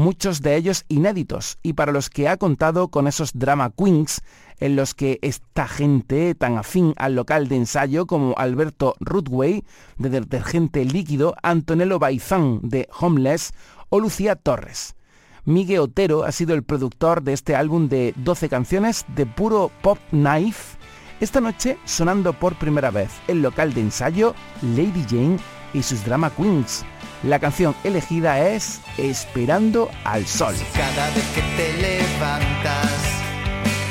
muchos 0.00 0.40
de 0.40 0.56
ellos 0.56 0.86
inéditos, 0.88 1.58
y 1.62 1.74
para 1.74 1.92
los 1.92 2.08
que 2.08 2.26
ha 2.26 2.38
contado 2.38 2.88
con 2.88 3.06
esos 3.06 3.32
drama 3.34 3.70
queens 3.70 4.22
en 4.58 4.74
los 4.74 4.94
que 4.94 5.18
esta 5.20 5.68
gente 5.68 6.34
tan 6.34 6.56
afín 6.56 6.94
al 6.96 7.14
local 7.14 7.48
de 7.48 7.56
ensayo 7.56 8.06
como 8.06 8.34
Alberto 8.38 8.94
Rudway 9.00 9.62
de 9.98 10.08
Detergente 10.08 10.84
Líquido, 10.86 11.34
Antonello 11.42 11.98
Baizán 11.98 12.60
de 12.62 12.88
Homeless 12.98 13.52
o 13.90 14.00
Lucía 14.00 14.36
Torres. 14.36 14.96
Miguel 15.44 15.80
Otero 15.80 16.24
ha 16.24 16.32
sido 16.32 16.54
el 16.54 16.62
productor 16.62 17.22
de 17.22 17.34
este 17.34 17.54
álbum 17.54 17.88
de 17.88 18.14
12 18.16 18.48
canciones 18.48 19.04
de 19.14 19.26
puro 19.26 19.70
pop 19.82 19.98
knife. 20.10 20.78
Esta 21.20 21.42
noche 21.42 21.78
sonando 21.84 22.32
por 22.32 22.58
primera 22.58 22.90
vez 22.90 23.10
el 23.28 23.42
local 23.42 23.74
de 23.74 23.82
ensayo 23.82 24.34
Lady 24.62 25.04
Jane 25.08 25.38
y 25.74 25.82
sus 25.82 26.04
drama 26.04 26.30
queens. 26.30 26.84
La 27.22 27.38
canción 27.38 27.76
elegida 27.84 28.40
es 28.48 28.80
Esperando 28.96 29.90
al 30.04 30.26
Sol. 30.26 30.54
Cada 30.72 31.10
vez 31.10 31.24
que 31.34 31.42
te 31.54 31.72
levantas, 31.74 32.90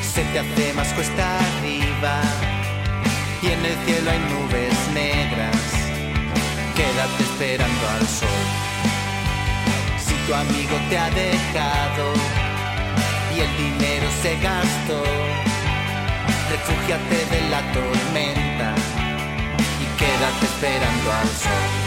se 0.02 0.24
te 0.24 0.40
hace 0.40 0.74
más 0.74 0.88
cuesta 0.94 1.38
arriba. 1.38 2.22
Y 3.44 3.48
en 3.48 3.66
el 3.66 3.76
cielo 3.86 4.10
hay 4.10 4.20
nubes 4.34 4.74
negras. 4.96 5.56
Quédate 6.76 7.24
esperando 7.24 7.90
al 8.00 8.08
sol. 8.08 8.30
Si 10.04 10.16
tu 10.26 10.34
amigo 10.34 10.76
te 10.90 10.98
ha 10.98 11.10
dejado 11.12 12.14
y 13.36 13.42
el 13.42 13.58
dinero 13.58 14.08
se 14.24 14.34
gastó, 14.40 15.04
refúgiate 16.50 17.26
de 17.36 17.50
la 17.50 17.62
tormenta 17.74 18.74
y 19.80 20.00
quédate 20.00 20.46
esperando 20.46 21.12
al 21.14 21.28
sol. 21.28 21.79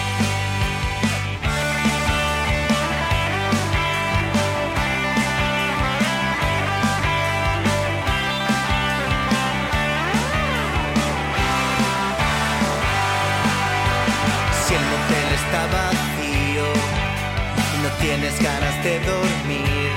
De 18.82 18.98
dormir, 19.00 19.90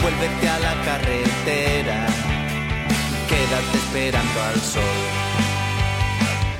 vuélvete 0.00 0.48
a 0.48 0.58
la 0.58 0.74
carretera 0.84 2.06
quédate 3.32 3.78
esperando 3.78 4.38
al 4.48 4.60
sol. 4.60 4.98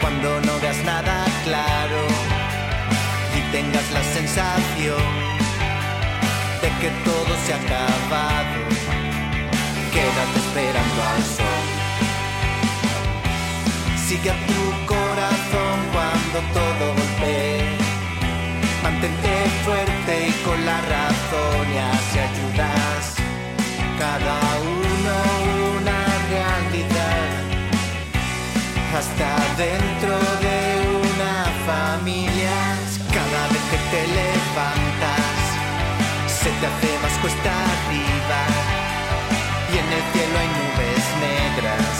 Cuando 0.01 0.29
no 0.41 0.61
veas 0.61 0.79
nada 0.85 1.25
claro 1.45 2.03
y 3.37 3.41
tengas 3.53 3.87
la 3.93 4.03
sensación 4.17 5.05
de 6.63 6.69
que 6.81 6.91
todo 7.09 7.33
se 7.45 7.53
ha 7.53 7.59
acabado, 7.65 8.61
quédate 9.95 10.39
esperando 10.45 11.01
al 11.13 11.23
sol. 11.37 11.67
Sigue 14.07 14.31
a 14.31 14.39
tu 14.47 14.62
con 20.53 20.67
la 20.67 20.79
razón 20.95 21.65
y 21.75 21.79
así 21.79 22.19
ayudas. 22.31 23.05
Cada 23.99 24.39
uno 24.61 25.17
una 25.77 26.01
realidad. 26.33 27.29
Hasta 28.99 29.31
dentro 29.65 30.15
de 30.45 30.59
una 31.09 31.35
familia. 31.71 32.57
Cada 33.17 33.43
vez 33.53 33.65
que 33.71 33.81
te 33.93 34.03
levantas, 34.19 35.37
se 36.41 36.51
te 36.59 36.65
hace 36.71 36.91
más 37.03 37.15
cuesta 37.23 37.53
arriba. 37.73 38.43
Y 39.73 39.75
en 39.83 39.89
el 39.97 40.05
cielo 40.13 40.35
hay 40.43 40.51
nubes 40.59 41.05
negras. 41.29 41.95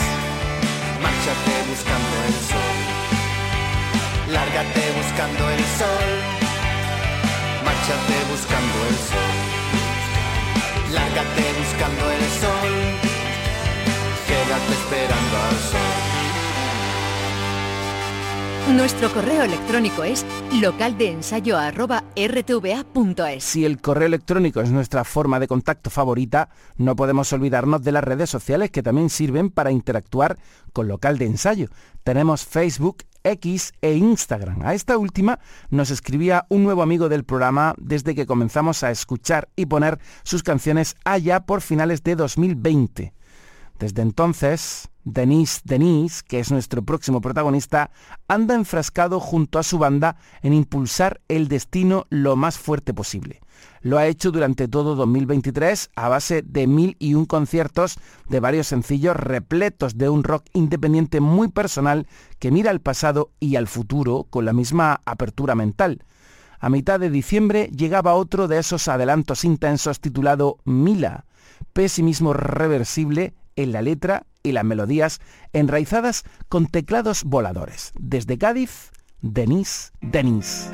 Márchate 1.03 1.55
buscando 1.71 2.15
el 2.29 2.35
sol. 2.51 2.77
Lárgate 4.35 4.83
buscando 4.99 5.43
el 5.49 5.63
sol 5.79 6.42
Márchate 7.63 8.17
buscando 8.29 8.85
el 8.89 8.95
sol. 8.95 9.33
Lárgate 10.93 11.43
buscando 11.59 12.11
el 12.11 12.23
sol. 12.41 12.69
Quédate 14.27 14.73
esperando 14.73 15.37
al 15.37 15.57
sol. 15.71 16.03
Nuestro 18.71 19.13
correo 19.13 19.43
electrónico 19.43 20.05
es 20.05 20.25
localdeensayo.rtva.es. 20.53 23.43
Si 23.43 23.65
el 23.65 23.81
correo 23.81 24.07
electrónico 24.07 24.61
es 24.61 24.71
nuestra 24.71 25.03
forma 25.03 25.37
de 25.39 25.49
contacto 25.49 25.89
favorita, 25.89 26.47
no 26.77 26.95
podemos 26.95 27.33
olvidarnos 27.33 27.83
de 27.83 27.91
las 27.91 28.05
redes 28.05 28.29
sociales 28.29 28.71
que 28.71 28.81
también 28.81 29.09
sirven 29.09 29.49
para 29.49 29.71
interactuar 29.71 30.37
con 30.71 30.87
local 30.87 31.17
de 31.17 31.25
ensayo. 31.25 31.67
Tenemos 32.03 32.45
Facebook, 32.45 33.03
X 33.23 33.73
e 33.81 33.93
Instagram. 33.95 34.61
A 34.63 34.73
esta 34.73 34.97
última 34.97 35.39
nos 35.69 35.91
escribía 35.91 36.45
un 36.49 36.63
nuevo 36.63 36.81
amigo 36.81 37.09
del 37.09 37.23
programa 37.23 37.75
desde 37.77 38.15
que 38.15 38.25
comenzamos 38.25 38.83
a 38.83 38.91
escuchar 38.91 39.49
y 39.55 39.65
poner 39.65 39.99
sus 40.23 40.43
canciones 40.43 40.95
allá 41.05 41.41
por 41.41 41.61
finales 41.61 42.03
de 42.03 42.15
2020. 42.15 43.13
Desde 43.83 44.01
entonces, 44.01 44.87
Denise 45.03 45.59
Denise, 45.65 46.23
que 46.25 46.39
es 46.39 46.51
nuestro 46.51 46.83
próximo 46.83 47.19
protagonista, 47.19 47.91
anda 48.29 48.55
enfrascado 48.55 49.19
junto 49.19 49.59
a 49.59 49.63
su 49.63 49.77
banda 49.77 50.15
en 50.41 50.53
impulsar 50.53 51.19
el 51.27 51.49
destino 51.49 52.05
lo 52.09 52.37
más 52.37 52.57
fuerte 52.57 52.93
posible. 52.93 53.41
Lo 53.81 53.97
ha 53.97 54.07
hecho 54.07 54.31
durante 54.31 54.69
todo 54.69 54.95
2023 54.95 55.89
a 55.97 56.07
base 56.07 56.43
de 56.43 56.65
mil 56.65 56.95
y 56.97 57.15
un 57.15 57.25
conciertos 57.25 57.99
de 58.29 58.39
varios 58.39 58.67
sencillos 58.67 59.17
repletos 59.17 59.97
de 59.97 60.07
un 60.07 60.23
rock 60.23 60.45
independiente 60.53 61.19
muy 61.19 61.49
personal 61.49 62.07
que 62.39 62.51
mira 62.51 62.71
al 62.71 62.79
pasado 62.79 63.31
y 63.41 63.57
al 63.57 63.67
futuro 63.67 64.27
con 64.29 64.45
la 64.45 64.53
misma 64.53 65.01
apertura 65.03 65.55
mental. 65.55 66.05
A 66.61 66.69
mitad 66.69 67.01
de 67.01 67.09
diciembre 67.09 67.69
llegaba 67.75 68.13
otro 68.13 68.47
de 68.47 68.59
esos 68.59 68.87
adelantos 68.87 69.43
intensos 69.43 69.99
titulado 69.99 70.59
Mila, 70.63 71.25
pesimismo 71.73 72.31
reversible 72.31 73.33
en 73.55 73.71
la 73.71 73.81
letra 73.81 74.25
y 74.43 74.51
las 74.51 74.63
melodías 74.63 75.19
enraizadas 75.53 76.23
con 76.49 76.67
teclados 76.67 77.23
voladores. 77.23 77.91
Desde 77.99 78.37
Cádiz, 78.37 78.91
Denis 79.21 79.93
Denis. 80.01 80.69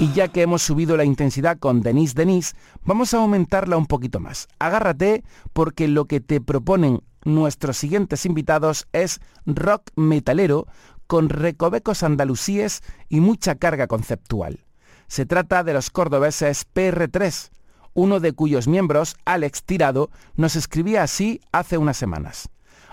Y 0.00 0.12
ya 0.12 0.26
que 0.28 0.42
hemos 0.42 0.62
subido 0.62 0.96
la 0.96 1.04
intensidad 1.04 1.58
con 1.58 1.80
Denise 1.80 2.14
Denise, 2.14 2.56
vamos 2.84 3.14
a 3.14 3.18
aumentarla 3.18 3.76
un 3.76 3.86
poquito 3.86 4.18
más. 4.18 4.48
Agárrate 4.58 5.22
porque 5.52 5.86
lo 5.86 6.06
que 6.06 6.20
te 6.20 6.40
proponen 6.40 7.00
nuestros 7.24 7.76
siguientes 7.76 8.26
invitados 8.26 8.88
es 8.92 9.20
rock 9.46 9.90
metalero 9.94 10.66
con 11.06 11.28
recovecos 11.28 12.02
andalusíes 12.02 12.82
y 13.08 13.20
mucha 13.20 13.54
carga 13.54 13.86
conceptual. 13.86 14.64
Se 15.06 15.26
trata 15.26 15.62
de 15.62 15.74
los 15.74 15.90
cordobeses 15.90 16.66
PR3, 16.74 17.50
uno 17.94 18.18
de 18.18 18.32
cuyos 18.32 18.66
miembros, 18.66 19.14
Alex 19.24 19.62
Tirado, 19.62 20.10
nos 20.34 20.56
escribía 20.56 21.04
así 21.04 21.40
hace 21.52 21.78
unas 21.78 21.96
semanas. 21.96 22.48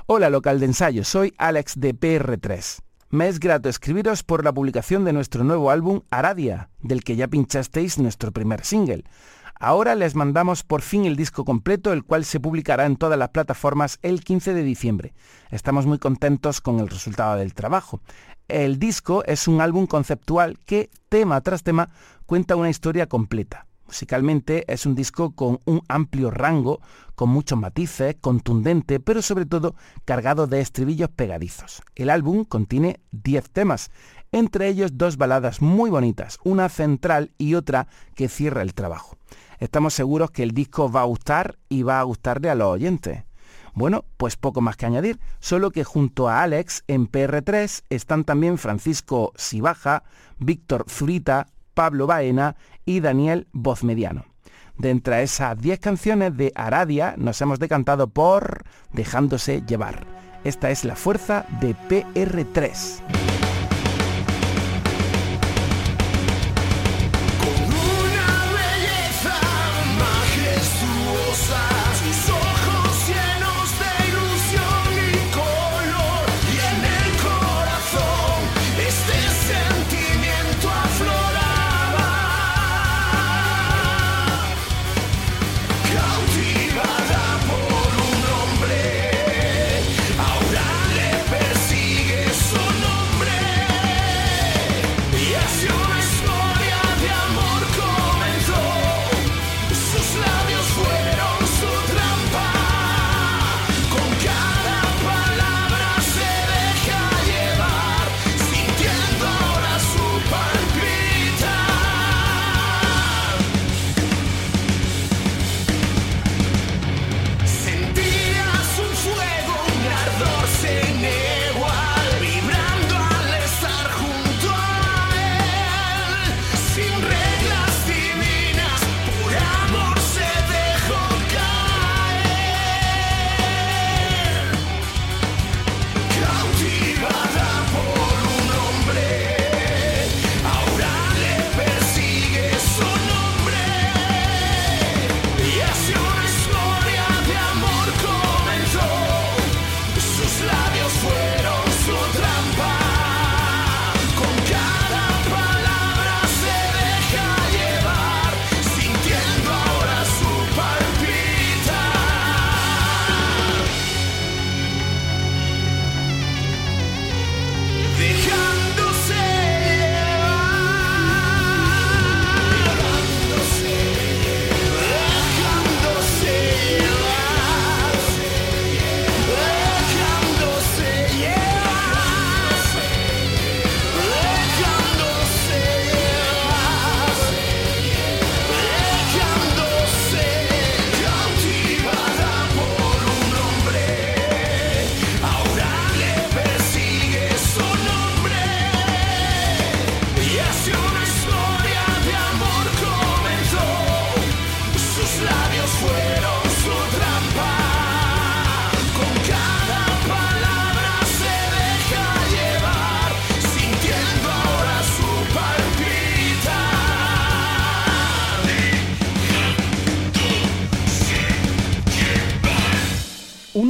Hola 0.06 0.30
local 0.30 0.60
de 0.60 0.68
ensayo, 0.68 1.04
soy 1.04 1.34
Alex 1.40 1.80
de 1.80 1.96
PR3. 1.96 2.82
Me 3.12 3.28
es 3.28 3.42
grato 3.42 3.68
escribiros 3.68 4.24
por 4.24 4.46
la 4.46 4.54
publicación 4.54 5.04
de 5.04 5.12
nuestro 5.12 5.44
nuevo 5.44 5.70
álbum 5.70 6.00
Aradia, 6.12 6.70
del 6.80 7.04
que 7.04 7.18
ya 7.18 7.28
pinchasteis 7.28 8.00
nuestro 8.00 8.32
primer 8.32 8.64
single. 8.64 9.04
Ahora 9.60 9.96
les 9.96 10.16
mandamos 10.16 10.64
por 10.64 10.82
fin 10.82 11.04
el 11.04 11.18
disco 11.18 11.44
completo, 11.44 11.92
el 11.92 12.06
cual 12.06 12.24
se 12.24 12.40
publicará 12.40 12.86
en 12.86 12.96
todas 12.96 13.20
las 13.20 13.28
plataformas 13.28 14.00
el 14.02 14.24
15 14.24 14.54
de 14.54 14.64
diciembre. 14.64 15.14
Estamos 15.50 15.86
muy 15.86 16.00
contentos 16.00 16.62
con 16.62 16.80
el 16.80 16.88
resultado 16.88 17.36
del 17.36 17.54
trabajo. 17.54 18.00
El 18.48 18.80
disco 18.80 19.26
es 19.26 19.46
un 19.50 19.60
álbum 19.60 19.88
conceptual 19.88 20.58
que, 20.66 20.90
tema 21.10 21.42
tras 21.42 21.64
tema, 21.64 21.90
cuenta 22.26 22.56
una 22.56 22.70
historia 22.70 23.08
completa. 23.08 23.68
Musicalmente 23.92 24.64
es 24.72 24.86
un 24.86 24.96
disco 24.96 25.36
con 25.36 25.60
un 25.66 25.82
amplio 25.90 26.32
rango, 26.32 26.80
con 27.14 27.28
muchos 27.28 27.60
matices, 27.60 28.16
contundente, 28.22 29.02
pero 29.02 29.22
sobre 29.22 29.46
todo 29.46 29.76
cargado 30.06 30.48
de 30.48 30.62
estribillos 30.62 31.10
pegadizos. 31.10 31.82
El 31.96 32.10
álbum 32.10 32.46
contiene 32.46 33.02
10 33.12 33.50
temas, 33.50 33.92
entre 34.32 34.70
ellos 34.70 34.92
dos 34.94 35.18
baladas 35.18 35.62
muy 35.62 35.90
bonitas, 35.90 36.40
una 36.46 36.70
central 36.70 37.32
y 37.38 37.56
otra 37.56 37.88
que 38.16 38.30
cierra 38.30 38.62
el 38.62 38.74
trabajo. 38.74 39.18
Estamos 39.60 39.94
seguros 39.94 40.32
que 40.32 40.44
el 40.44 40.52
disco 40.52 40.90
va 40.90 41.02
a 41.02 41.06
gustar 41.06 41.60
y 41.68 41.84
va 41.84 42.00
a 42.00 42.04
gustarle 42.04 42.50
a 42.50 42.56
los 42.56 42.70
oyentes. 42.70 43.26
Bueno, 43.74 44.06
pues 44.16 44.38
poco 44.38 44.62
más 44.62 44.78
que 44.78 44.86
añadir, 44.86 45.20
solo 45.42 45.72
que 45.72 45.84
junto 45.84 46.30
a 46.30 46.44
Alex 46.44 46.86
en 46.88 47.12
PR3 47.12 47.84
están 47.90 48.24
también 48.24 48.58
Francisco 48.58 49.34
Sibaja, 49.36 50.04
Víctor 50.40 50.86
Zurita, 50.88 51.48
Pablo 51.74 52.08
Baena 52.08 52.56
y 52.86 53.00
Daniel 53.00 53.48
Vozmediano. 53.52 54.26
De 54.78 54.90
entre 54.90 55.22
esas 55.24 55.60
10 55.60 55.80
canciones 55.80 56.36
de 56.36 56.52
Aradia 56.56 57.16
nos 57.18 57.40
hemos 57.42 57.60
decantado 57.60 58.08
por 58.08 58.64
Dejándose 58.94 59.62
llevar. 59.68 60.06
Esta 60.44 60.72
es 60.72 60.86
la 60.86 60.96
fuerza 60.96 61.46
de 61.60 61.76
PR3. 61.76 63.41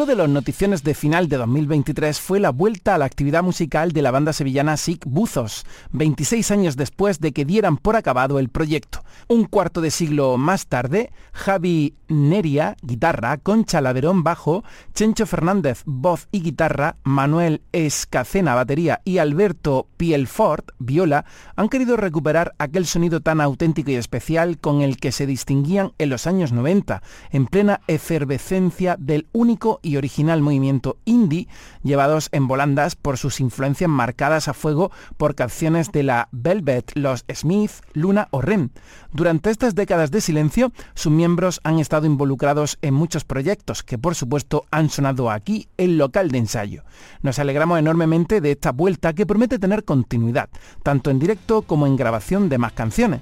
De 0.06 0.16
las 0.16 0.30
noticiones 0.30 0.84
de 0.84 0.96
final 0.96 1.28
de 1.28 1.38
2023 1.38 2.20
fue 2.20 2.40
la 2.40 2.50
vuelta 2.50 2.96
a 2.96 2.98
la 2.98 3.06
actividad 3.06 3.44
musical 3.44 3.92
de 3.92 4.02
la 4.02 4.10
banda 4.10 4.34
sevillana 4.34 4.76
SIC 4.76 5.06
Buzos, 5.06 5.66
26 5.92 6.50
años 6.52 6.76
después 6.76 7.20
de 7.20 7.34
que 7.34 7.46
dieran 7.46 7.78
por 7.78 7.96
acabado 7.96 8.40
el 8.40 8.50
proyecto. 8.50 9.04
Un 9.28 9.46
cuarto 9.46 9.80
de 9.80 9.92
siglo 9.92 10.38
más 10.38 10.68
tarde, 10.68 11.12
Javi 11.34 11.94
Neria, 12.08 12.78
guitarra, 12.82 13.38
Concha 13.38 13.80
Laverón, 13.80 14.24
bajo, 14.24 14.64
Chencho 14.94 15.26
Fernández, 15.26 15.84
voz 15.86 16.28
y 16.32 16.42
guitarra, 16.42 16.96
Manuel 17.04 17.62
Escacena, 17.72 18.56
batería 18.56 19.02
y 19.06 19.20
Alberto 19.20 19.88
Pielfort, 19.98 20.72
viola, 20.80 21.26
han 21.56 21.70
querido 21.70 21.96
recuperar 21.96 22.54
aquel 22.58 22.86
sonido 22.86 23.22
tan 23.22 23.40
auténtico 23.40 23.92
y 23.92 23.96
especial 23.96 24.58
con 24.58 24.82
el 24.82 24.98
que 24.98 25.12
se 25.12 25.26
distinguían 25.26 25.94
en 25.98 26.10
los 26.10 26.28
años 26.28 26.52
90, 26.52 27.04
en 27.32 27.46
plena 27.46 27.82
efervescencia 27.88 28.96
del 29.00 29.28
único 29.32 29.80
y 29.84 29.91
y 29.92 29.98
original 29.98 30.42
movimiento 30.42 30.98
indie, 31.06 31.48
llevados 31.84 32.30
en 32.32 32.48
volandas 32.48 32.96
por 32.96 33.18
sus 33.18 33.40
influencias 33.40 33.90
marcadas 33.90 34.48
a 34.48 34.54
fuego 34.54 34.92
por 35.18 35.36
canciones 35.36 35.92
de 35.92 36.04
la 36.04 36.30
Velvet, 36.32 36.92
los 36.96 37.26
Smith, 37.34 37.72
Luna 37.94 38.28
o 38.32 38.42
Rem. 38.42 38.70
Durante 39.12 39.50
estas 39.50 39.76
décadas 39.76 40.12
de 40.12 40.22
silencio, 40.22 40.72
sus 40.94 41.12
miembros 41.12 41.60
han 41.64 41.80
estado 41.80 42.06
involucrados 42.06 42.78
en 42.82 42.94
muchos 42.94 43.26
proyectos 43.26 43.84
que 43.84 43.98
por 43.98 44.16
supuesto 44.16 44.66
han 44.72 44.90
sonado 44.90 45.30
aquí 45.30 45.68
en 45.78 45.98
local 45.98 46.32
de 46.32 46.38
ensayo. 46.38 46.84
Nos 47.22 47.40
alegramos 47.40 47.80
enormemente 47.80 48.42
de 48.42 48.52
esta 48.52 48.72
vuelta 48.72 49.14
que 49.14 49.26
promete 49.26 49.60
tener 49.60 49.84
continuidad, 49.84 50.50
tanto 50.84 51.12
en 51.12 51.20
directo 51.20 51.64
como 51.64 51.88
en 51.88 51.98
grabación 51.98 52.48
de 52.50 52.58
más 52.58 52.72
canciones. 52.72 53.20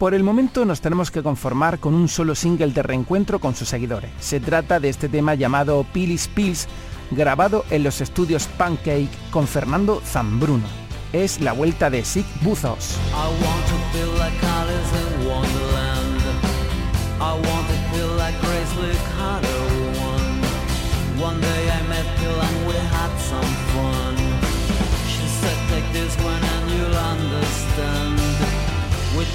Por 0.00 0.14
el 0.14 0.22
momento 0.22 0.64
nos 0.64 0.80
tenemos 0.80 1.10
que 1.10 1.22
conformar 1.22 1.78
con 1.78 1.92
un 1.92 2.08
solo 2.08 2.34
single 2.34 2.72
de 2.72 2.82
reencuentro 2.82 3.38
con 3.38 3.54
sus 3.54 3.68
seguidores. 3.68 4.10
Se 4.18 4.40
trata 4.40 4.80
de 4.80 4.88
este 4.88 5.10
tema 5.10 5.34
llamado 5.34 5.84
Pillis 5.92 6.26
Pills, 6.26 6.68
grabado 7.10 7.66
en 7.68 7.82
los 7.82 8.00
estudios 8.00 8.46
Pancake 8.46 9.10
con 9.30 9.46
Fernando 9.46 10.00
Zambruno. 10.02 10.64
Es 11.12 11.42
la 11.42 11.52
vuelta 11.52 11.90
de 11.90 12.02
Sig 12.02 12.24
Buzos. 12.40 12.96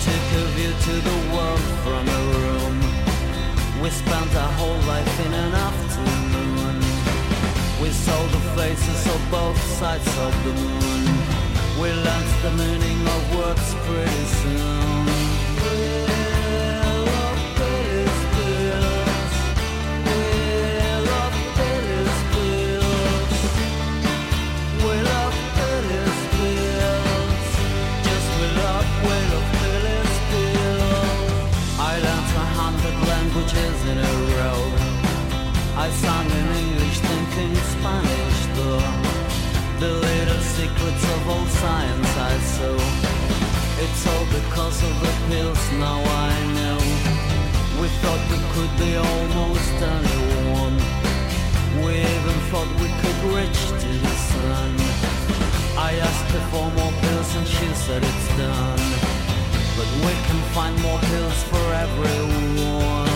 Took 0.04 0.26
a 0.42 0.44
view 0.56 0.74
to 0.88 0.94
the 1.10 1.18
world 1.34 1.66
from 1.84 2.04
a 2.08 2.22
room. 2.36 2.76
We 3.82 3.90
spent 3.90 4.36
our 4.36 4.52
whole 4.60 4.82
life 4.88 5.20
in 5.26 5.34
an 5.34 5.54
afternoon. 5.54 6.76
We 7.82 7.90
saw 7.90 8.20
the 8.36 8.42
faces 8.58 9.02
of 9.14 9.20
both 9.32 9.60
sides 9.80 10.08
of 10.26 10.34
the 10.44 10.54
moon. 10.54 11.04
We 11.82 11.90
learned 11.92 12.32
the 12.46 12.52
meaning 12.62 13.02
of 13.16 13.22
words 13.38 13.68
pretty 13.86 14.26
soon. 14.42 15.25
I 35.86 35.90
sang 35.92 36.26
in 36.26 36.48
English 36.64 36.98
thinking 36.98 37.54
Spanish 37.74 38.40
though. 38.58 38.90
The 39.78 39.92
little 40.08 40.44
secrets 40.58 41.04
of 41.14 41.30
old 41.30 41.50
science 41.62 42.12
I 42.34 42.36
saw. 42.56 42.76
It's 43.84 44.02
all 44.12 44.26
because 44.40 44.78
of 44.82 44.94
the 45.06 45.14
pills 45.30 45.64
now 45.78 46.02
I 46.28 46.34
know. 46.58 46.80
We 47.80 47.88
thought 48.02 48.22
we 48.34 48.40
could 48.54 48.74
be 48.82 48.92
almost 48.98 49.78
anyone. 49.96 50.76
We 51.86 51.94
even 52.16 52.38
thought 52.50 52.72
we 52.82 52.90
could 53.02 53.20
reach 53.38 53.62
to 53.82 53.90
the 54.06 54.16
sun. 54.32 54.72
I 55.78 55.92
asked 56.08 56.32
her 56.34 56.46
for 56.50 56.66
more 56.80 56.94
pills 57.04 57.30
and 57.36 57.46
she 57.46 57.68
said 57.86 58.02
it's 58.02 58.30
done. 58.42 58.86
But 59.78 59.90
we 60.06 60.14
can 60.28 60.42
find 60.56 60.76
more 60.82 61.00
pills 61.12 61.44
for 61.44 61.66
everyone 61.86 63.15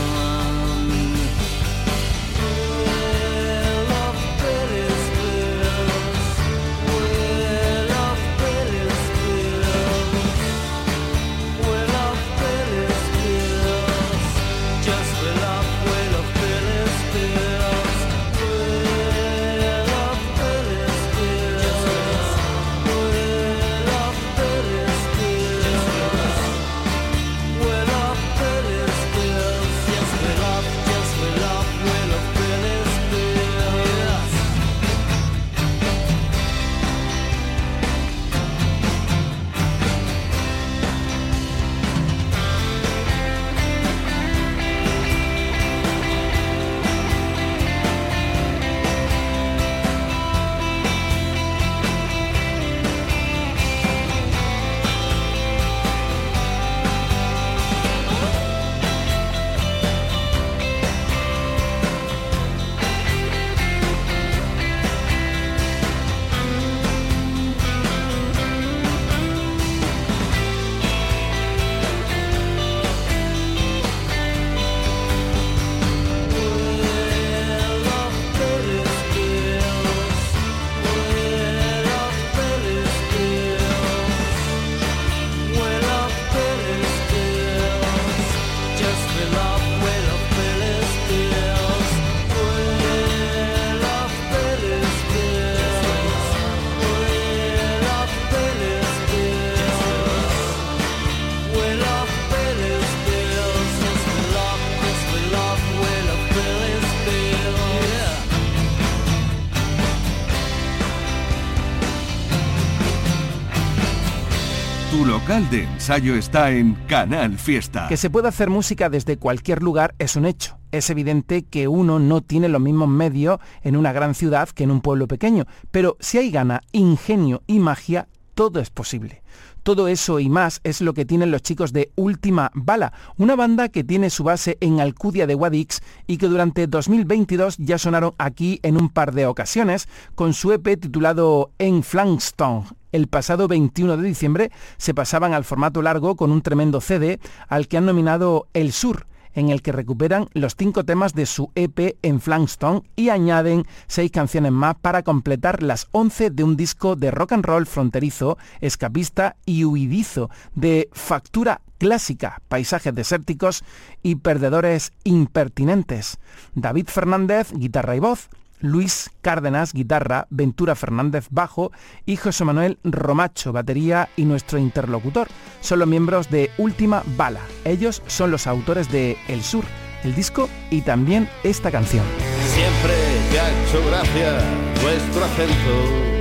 de 115.47 115.63
ensayo 115.63 116.15
está 116.15 116.51
en 116.51 116.73
Canal 116.87 117.37
Fiesta. 117.37 117.87
Que 117.87 117.95
se 117.95 118.09
puede 118.09 118.27
hacer 118.27 118.49
música 118.49 118.89
desde 118.89 119.15
cualquier 119.15 119.63
lugar 119.63 119.95
es 119.97 120.17
un 120.17 120.25
hecho. 120.25 120.59
Es 120.71 120.89
evidente 120.89 121.43
que 121.43 121.69
uno 121.69 121.97
no 121.97 122.19
tiene 122.19 122.49
los 122.49 122.59
mismos 122.59 122.89
medios 122.89 123.39
en 123.61 123.77
una 123.77 123.93
gran 123.93 124.15
ciudad 124.15 124.49
que 124.49 124.65
en 124.65 124.71
un 124.71 124.81
pueblo 124.81 125.07
pequeño, 125.07 125.45
pero 125.71 125.95
si 126.01 126.17
hay 126.17 126.29
gana, 126.29 126.61
ingenio 126.73 127.41
y 127.47 127.59
magia, 127.59 128.09
todo 128.33 128.59
es 128.59 128.69
posible. 128.69 129.23
Todo 129.63 129.87
eso 129.87 130.19
y 130.19 130.27
más 130.29 130.59
es 130.65 130.81
lo 130.81 130.93
que 130.93 131.05
tienen 131.05 131.31
los 131.31 131.41
chicos 131.41 131.71
de 131.71 131.91
Última 131.95 132.51
Bala, 132.53 132.91
una 133.15 133.37
banda 133.37 133.69
que 133.69 133.85
tiene 133.85 134.09
su 134.09 134.25
base 134.25 134.57
en 134.59 134.81
Alcudia 134.81 135.25
de 135.25 135.35
Guadix 135.35 135.81
y 136.05 136.17
que 136.17 136.27
durante 136.27 136.67
2022 136.67 137.55
ya 137.59 137.77
sonaron 137.77 138.13
aquí 138.17 138.59
en 138.61 138.75
un 138.75 138.89
par 138.89 139.13
de 139.13 139.25
ocasiones 139.25 139.87
con 140.15 140.33
su 140.33 140.51
EP 140.51 140.77
titulado 140.79 141.51
En 141.59 141.81
Flankstone. 141.81 142.78
El 142.91 143.07
pasado 143.07 143.47
21 143.47 143.97
de 143.97 144.07
diciembre 144.07 144.51
se 144.77 144.93
pasaban 144.93 145.33
al 145.33 145.45
formato 145.45 145.81
largo 145.81 146.15
con 146.15 146.31
un 146.31 146.41
tremendo 146.41 146.81
CD 146.81 147.19
al 147.47 147.67
que 147.67 147.77
han 147.77 147.85
nominado 147.85 148.47
El 148.53 148.71
Sur 148.71 149.07
en 149.33 149.49
el 149.49 149.61
que 149.61 149.71
recuperan 149.71 150.27
los 150.33 150.55
cinco 150.57 150.83
temas 150.83 151.13
de 151.13 151.25
su 151.25 151.51
EP 151.55 151.97
en 152.01 152.19
Flankstone 152.19 152.81
y 152.95 153.09
añaden 153.09 153.65
seis 153.87 154.11
canciones 154.11 154.51
más 154.51 154.75
para 154.75 155.03
completar 155.03 155.63
las 155.63 155.87
11 155.91 156.31
de 156.31 156.43
un 156.43 156.57
disco 156.57 156.95
de 156.95 157.11
rock 157.11 157.33
and 157.33 157.45
roll 157.45 157.65
fronterizo, 157.65 158.37
escapista 158.61 159.35
y 159.45 159.63
huidizo, 159.65 160.29
de 160.55 160.89
factura 160.91 161.61
clásica, 161.77 162.41
paisajes 162.47 162.93
desérticos 162.93 163.63
y 164.03 164.15
perdedores 164.15 164.91
impertinentes. 165.03 166.17
David 166.53 166.87
Fernández, 166.87 167.51
guitarra 167.53 167.95
y 167.95 167.99
voz, 167.99 168.29
Luis 168.60 169.10
Cárdenas, 169.22 169.74
guitarra, 169.74 170.28
Ventura 170.30 170.76
Fernández, 170.76 171.28
bajo 171.30 171.72
y 172.05 172.16
José 172.16 172.45
Manuel 172.45 172.78
Romacho, 172.84 173.53
batería 173.53 174.10
y 174.16 174.26
nuestro 174.26 174.60
interlocutor. 174.60 175.28
Son 175.62 175.80
los 175.80 175.88
miembros 175.88 176.30
de 176.30 176.51
Última 176.57 177.03
Bala. 177.18 177.41
Ellos 177.66 178.01
son 178.07 178.32
los 178.32 178.47
autores 178.47 178.91
de 178.91 179.18
El 179.28 179.43
Sur, 179.43 179.66
el 180.03 180.16
disco 180.16 180.49
y 180.70 180.82
también 180.82 181.30
esta 181.43 181.72
canción. 181.72 182.05
Siempre 182.47 182.93
te 183.32 183.39
ha 183.39 183.49
hecho 183.49 183.86
gracia 183.88 184.38
nuestro 184.82 185.26
acento. 185.26 186.20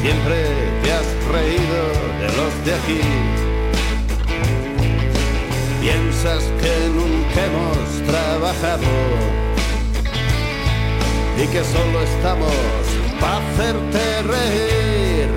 Siempre 0.00 0.44
te 0.82 0.92
has 0.92 1.06
reído 1.32 1.78
de 2.20 2.36
los 2.36 2.64
de 2.64 2.74
aquí. 2.74 3.00
Piensas 5.80 6.44
que 6.60 6.88
nunca 6.88 7.44
hemos 7.44 8.06
trabajado 8.06 9.43
y 11.36 11.46
que 11.48 11.64
solo 11.64 12.00
estamos 12.02 12.52
para 13.20 13.38
hacerte 13.38 14.22
reír. 14.22 15.28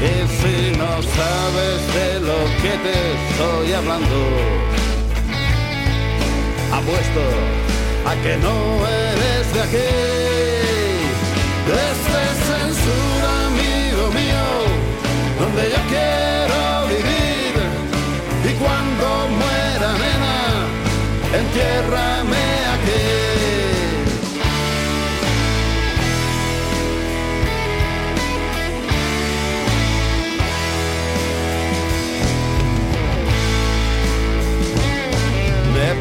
Y 0.00 0.14
si 0.38 0.76
no 0.76 0.90
sabes 1.18 1.80
de 1.94 2.20
lo 2.20 2.38
que 2.60 2.72
te 2.84 2.96
estoy 3.16 3.72
hablando, 3.72 4.16
apuesto 6.72 7.22
a 8.06 8.14
que 8.22 8.36
no 8.36 8.86
eres 8.86 9.54
de 9.54 9.60
aquí. 9.62 10.14
Es 11.66 11.98
censura, 12.50 13.30
amigo 13.46 14.10
mío, 14.12 14.46
donde 15.40 15.62
yo 15.70 15.80
quiero 15.88 16.60
vivir. 16.88 17.54
Y 18.44 18.52
cuando 18.62 19.06
muera, 19.40 19.92
nena, 20.02 20.36
entiérrame 21.40 22.43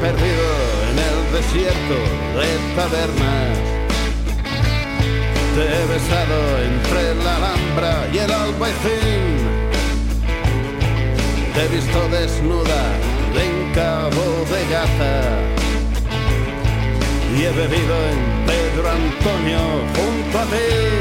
perdido 0.01 0.47
en 0.89 0.97
el 1.09 1.17
desierto 1.33 1.97
de 2.37 2.47
tabernas. 2.75 3.57
Te 5.55 5.61
he 5.61 5.85
besado 5.85 6.39
entre 6.69 7.15
la 7.23 7.35
Alhambra 7.35 8.07
y 8.13 8.17
el 8.17 8.31
Albaicín. 8.31 9.33
Te 11.53 11.65
he 11.65 11.67
visto 11.67 11.99
desnuda 12.09 12.81
en 13.43 13.73
Cabo 13.73 14.25
de 14.51 14.61
Gata. 14.73 15.21
Y 17.35 17.43
he 17.43 17.51
bebido 17.51 17.95
en 18.11 18.19
Pedro 18.47 18.89
Antonio 18.89 19.59
junto 19.95 20.39
a 20.39 20.45
ti. 20.45 20.93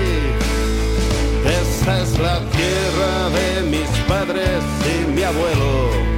Esa 1.61 2.03
es 2.03 2.19
la 2.19 2.39
tierra 2.51 3.31
de 3.39 3.63
mis 3.71 3.89
padres 4.09 4.63
y 4.85 5.11
mi 5.11 5.23
abuelo 5.23 6.13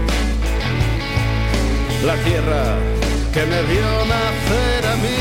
la 2.05 2.17
tierra 2.17 2.77
que 3.33 3.47
me 3.47 3.63
vio 3.63 3.91
nacer 4.13 4.87
a 4.93 4.97
mí. 4.97 5.21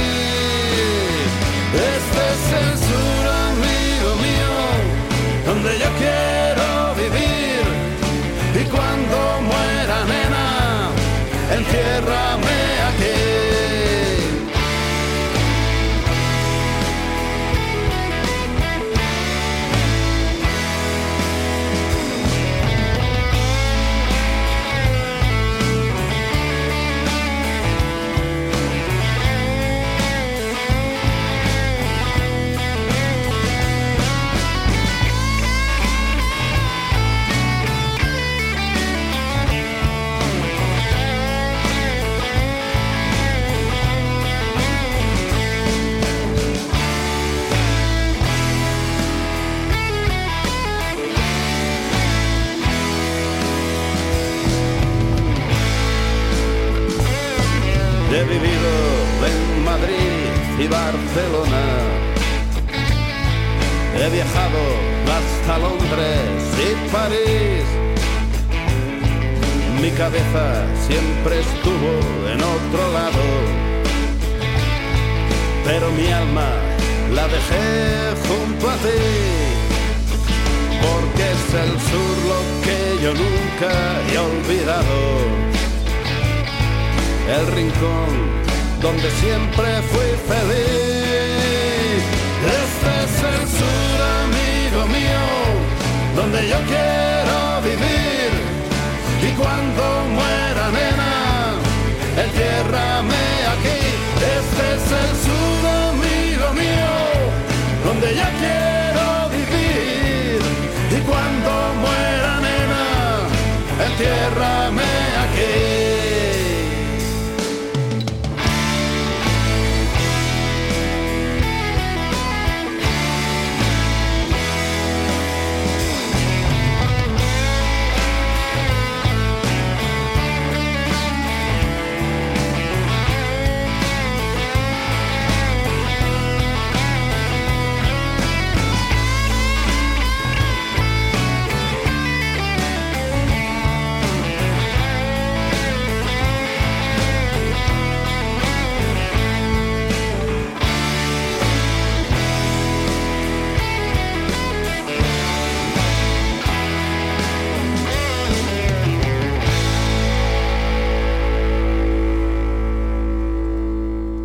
Este 1.96 2.22
es 2.34 2.82
el 2.92 3.28
amigo 3.52 4.10
mío, 4.26 4.52
donde 5.46 5.80
yo 5.80 5.90
quiero 5.98 6.53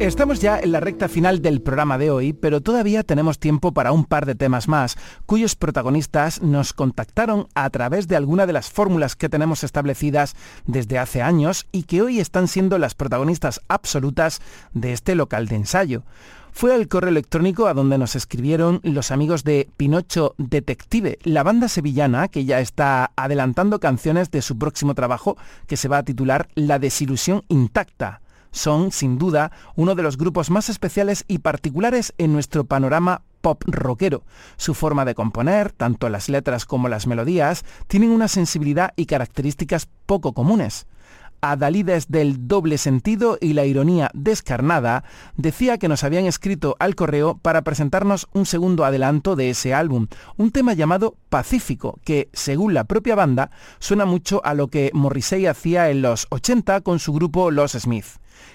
Estamos 0.08 0.40
ya 0.40 0.58
en 0.58 0.72
la 0.72 0.80
recta 0.80 1.06
final 1.06 1.42
del 1.42 1.60
programa 1.60 1.98
de 1.98 2.10
hoy, 2.10 2.32
pero 2.32 2.62
todavía 2.62 3.02
tenemos 3.02 3.38
tiempo 3.38 3.74
para 3.74 3.92
un 3.92 4.06
par 4.06 4.24
de 4.24 4.34
temas 4.34 4.66
más, 4.66 4.96
cuyos 5.26 5.54
protagonistas 5.54 6.40
nos 6.40 6.72
contactaron 6.72 7.46
a 7.54 7.68
través 7.68 8.08
de 8.08 8.16
alguna 8.16 8.46
de 8.46 8.54
las 8.54 8.70
fórmulas 8.70 9.16
que 9.16 9.28
tenemos 9.28 9.64
establecidas 9.64 10.34
desde 10.64 10.98
hace 10.98 11.20
años 11.20 11.66
y 11.72 11.82
que 11.82 12.00
hoy 12.00 12.20
están 12.20 12.48
siendo 12.48 12.78
las 12.78 12.94
protagonistas 12.94 13.60
absolutas 13.68 14.40
de 14.72 14.94
este 14.94 15.14
local 15.14 15.46
de 15.46 15.56
ensayo. 15.56 16.04
Fue 16.52 16.74
el 16.74 16.88
correo 16.88 17.10
electrónico 17.10 17.66
a 17.66 17.74
donde 17.74 17.98
nos 17.98 18.16
escribieron 18.16 18.80
los 18.84 19.10
amigos 19.10 19.44
de 19.44 19.68
Pinocho 19.76 20.34
Detective, 20.38 21.18
la 21.22 21.42
banda 21.42 21.68
sevillana 21.68 22.28
que 22.28 22.46
ya 22.46 22.60
está 22.60 23.12
adelantando 23.14 23.78
canciones 23.78 24.30
de 24.30 24.40
su 24.40 24.56
próximo 24.56 24.94
trabajo 24.94 25.36
que 25.66 25.76
se 25.76 25.88
va 25.88 25.98
a 25.98 26.02
titular 26.02 26.48
La 26.54 26.78
desilusión 26.78 27.44
intacta 27.48 28.22
son, 28.50 28.92
sin 28.92 29.18
duda, 29.18 29.52
uno 29.76 29.94
de 29.94 30.02
los 30.02 30.16
grupos 30.16 30.50
más 30.50 30.68
especiales 30.68 31.24
y 31.28 31.38
particulares 31.38 32.14
en 32.18 32.32
nuestro 32.32 32.64
panorama 32.64 33.22
pop 33.40 33.62
rockero. 33.66 34.22
Su 34.56 34.74
forma 34.74 35.04
de 35.04 35.14
componer, 35.14 35.72
tanto 35.72 36.08
las 36.08 36.28
letras 36.28 36.64
como 36.64 36.88
las 36.88 37.06
melodías, 37.06 37.64
tienen 37.86 38.10
una 38.10 38.28
sensibilidad 38.28 38.92
y 38.96 39.06
características 39.06 39.88
poco 40.06 40.32
comunes. 40.32 40.86
adalides 41.40 42.08
del 42.08 42.48
doble 42.48 42.78
sentido 42.78 43.38
y 43.40 43.52
la 43.52 43.64
ironía 43.64 44.10
descarnada, 44.12 45.04
decía 45.36 45.78
que 45.78 45.86
nos 45.86 46.02
habían 46.02 46.26
escrito 46.26 46.74
al 46.80 46.96
correo 46.96 47.38
para 47.38 47.62
presentarnos 47.62 48.26
un 48.32 48.44
segundo 48.44 48.84
adelanto 48.84 49.36
de 49.36 49.50
ese 49.50 49.72
álbum, 49.72 50.08
un 50.36 50.50
tema 50.50 50.72
llamado 50.72 51.14
Pacífico, 51.28 52.00
que, 52.04 52.28
según 52.32 52.74
la 52.74 52.84
propia 52.84 53.14
banda, 53.14 53.50
suena 53.78 54.04
mucho 54.04 54.44
a 54.44 54.54
lo 54.54 54.66
que 54.66 54.90
Morrissey 54.94 55.46
hacía 55.46 55.90
en 55.90 56.02
los 56.02 56.26
80 56.30 56.80
con 56.80 56.98
su 56.98 57.12
grupo 57.12 57.52
Los 57.52 57.72
Smith. 57.72 58.06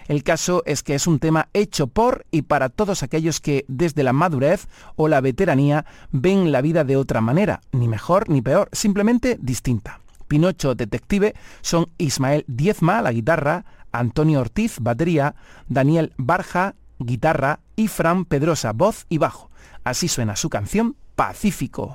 El 0.08 0.24
caso 0.24 0.64
es 0.66 0.84
que 0.84 0.96
es 0.96 1.08
un 1.08 1.20
tema 1.20 1.50
hecho 1.54 1.88
por 1.88 2.26
y 2.32 2.44
para 2.44 2.70
todos 2.70 3.04
aquellos 3.04 3.40
que 3.40 3.66
desde 3.68 4.04
la 4.04 4.14
madurez 4.14 4.68
o 4.96 5.08
la 5.08 5.22
veteranía 5.22 5.86
ven 6.12 6.52
la 6.52 6.62
vida 6.62 6.84
de 6.84 6.98
otra 6.98 7.22
manera, 7.22 7.62
ni 7.72 7.88
mejor 7.88 8.30
ni 8.30 8.42
peor, 8.42 8.70
simplemente 8.72 9.38
distinta. 9.42 10.02
Pinocho 10.28 10.76
Detective 10.76 11.36
son 11.62 11.90
Ismael 11.98 12.46
Diezma, 12.48 13.02
la 13.02 13.12
guitarra, 13.12 13.66
Antonio 13.92 14.42
Ortiz, 14.42 14.78
batería, 14.80 15.36
Daniel 15.68 16.14
Barja, 16.18 16.76
guitarra 17.00 17.60
y 17.76 17.88
Fran 17.88 18.26
Pedrosa, 18.26 18.74
voz 18.74 19.06
y 19.10 19.18
bajo. 19.18 19.50
Así 19.84 20.08
suena 20.08 20.36
su 20.36 20.50
canción 20.50 20.96
Pacífico. 21.16 21.94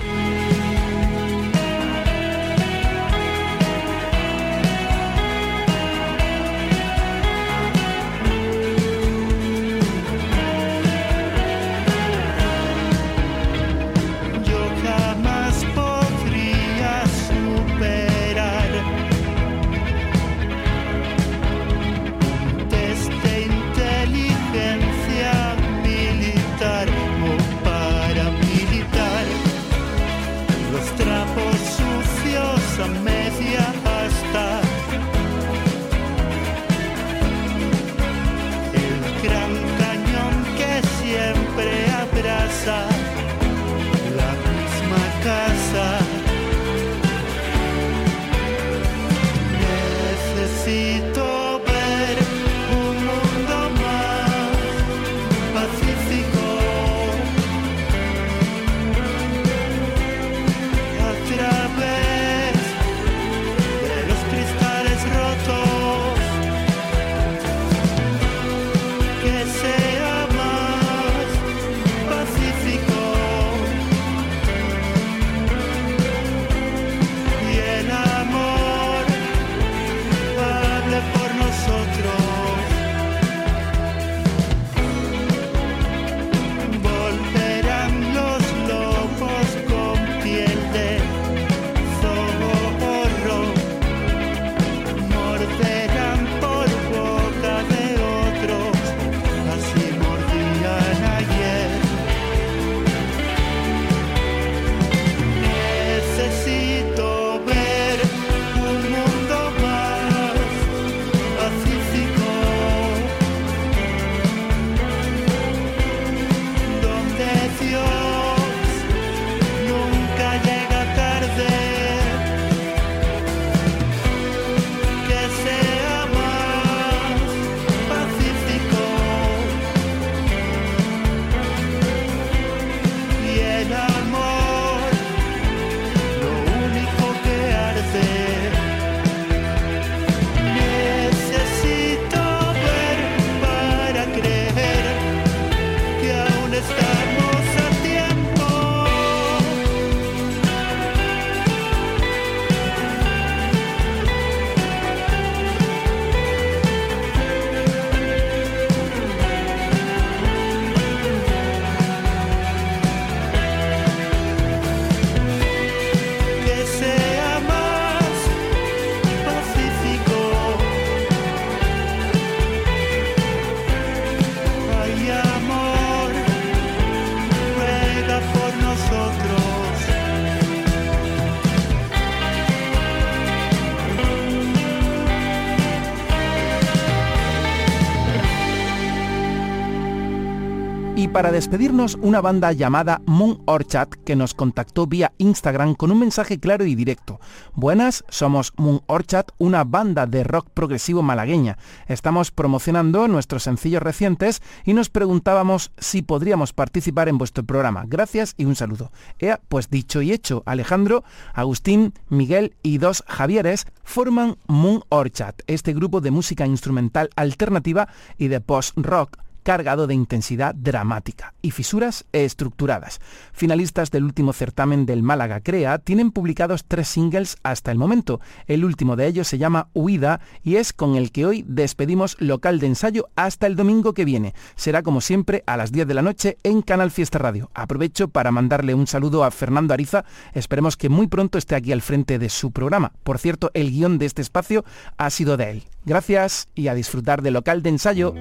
Para 191.19 191.33
despedirnos 191.33 191.99
una 192.01 192.21
banda 192.21 192.53
llamada 192.53 193.03
Moon 193.05 193.43
Orchard 193.47 193.89
que 194.05 194.15
nos 194.15 194.35
contactó 194.35 194.87
vía 194.87 195.15
Instagram 195.19 195.75
con 195.75 195.91
un 195.91 195.99
mensaje 195.99 196.39
claro 196.39 196.65
y 196.65 196.77
directo. 196.77 197.19
Buenas, 197.55 198.05
somos 198.09 198.53
Moon 198.57 198.83
Orchard, 198.87 199.27
una 199.37 199.65
banda 199.65 200.07
de 200.07 200.23
rock 200.23 200.49
progresivo 200.55 201.03
malagueña. 201.03 201.59
Estamos 201.89 202.31
promocionando 202.31 203.09
nuestros 203.09 203.43
sencillos 203.43 203.83
recientes 203.83 204.43
y 204.65 204.75
nos 204.75 204.91
preguntábamos 204.91 205.73
si 205.77 206.03
podríamos 206.03 206.53
participar 206.53 207.09
en 207.09 207.19
vuestro 207.19 207.43
programa. 207.43 207.83
Gracias 207.89 208.35
y 208.37 208.45
un 208.45 208.55
saludo. 208.55 208.93
Ea, 209.19 209.41
pues 209.49 209.71
dicho 209.71 210.03
y 210.03 210.13
hecho, 210.13 210.45
Alejandro, 210.47 211.03
Agustín, 211.35 211.95
Miguel 212.09 212.55
y 212.63 212.79
dos 212.79 213.03
Javieres 213.09 213.67
forman 213.83 214.37
Moon 214.47 214.85
Orchard, 214.89 215.35
este 215.49 215.75
grupo 215.75 216.01
de 216.01 216.13
música 216.13 216.47
instrumental 216.47 217.11
alternativa 217.17 217.89
y 218.19 218.29
de 218.29 218.41
post-rock 218.41 219.19
cargado 219.49 219.87
de 219.87 219.95
intensidad 219.95 220.55
dramática 220.55 221.33
y 221.41 221.53
fisuras 221.53 222.05
estructuradas. 222.13 223.01
Finalistas 223.33 223.91
del 223.91 224.05
último 224.05 224.35
certamen 224.35 224.85
del 224.85 225.03
Málaga 225.03 225.41
Crea 225.41 225.79
tienen 225.79 226.11
publicados 226.11 226.67
tres 226.69 226.87
singles 226.87 227.39
hasta 227.43 227.73
el 227.73 227.79
momento. 227.79 228.21
El 228.47 228.63
último 228.67 228.95
de 228.95 229.07
ellos 229.07 229.27
se 229.27 229.39
llama 229.39 229.71
Huida 229.73 230.21
y 230.43 230.57
es 230.57 230.75
con 230.75 230.97
el 230.97 231.13
que 231.13 231.25
hoy 231.25 231.47
despedimos 231.49 232.19
local 232.21 232.61
de 232.61 232.67
ensayo 232.67 233.09
hasta 233.17 233.47
el 233.47 233.57
domingo 233.57 233.95
que 233.95 234.05
viene. 234.05 234.35
Será 234.55 234.83
como 234.83 235.01
siempre 235.01 235.45
a 235.47 235.57
las 235.57 235.73
10 235.73 235.89
de 235.89 235.95
la 235.95 236.03
noche 236.03 236.37
en 236.43 236.61
Canal 236.61 236.91
Fiesta 236.91 237.19
Radio. 237.19 237.51
Aprovecho 237.55 238.09
para 238.09 238.31
mandarle 238.31 238.75
un 238.75 238.87
saludo 238.87 239.25
a 239.25 239.31
Fernando 239.31 239.73
Ariza. 239.73 240.05
Esperemos 240.35 240.77
que 240.77 240.91
muy 240.91 241.07
pronto 241.07 241.39
esté 241.39 241.55
aquí 241.55 241.73
al 241.73 241.81
frente 241.81 242.19
de 242.19 242.29
su 242.29 242.53
programa. 242.53 242.93
Por 243.03 243.19
cierto, 243.19 243.51
el 243.55 243.71
guion 243.71 243.97
de 243.97 244.05
este 244.05 244.21
espacio 244.21 244.67
ha 244.99 245.09
sido 245.09 245.39
de 245.39 245.53
él. 245.53 245.63
Gracias 245.87 246.49
y 246.55 246.69
a 246.69 246.75
disfrutar 246.75 247.23
de 247.23 247.31
local 247.31 247.63
de 247.63 247.71
ensayo. 247.71 248.13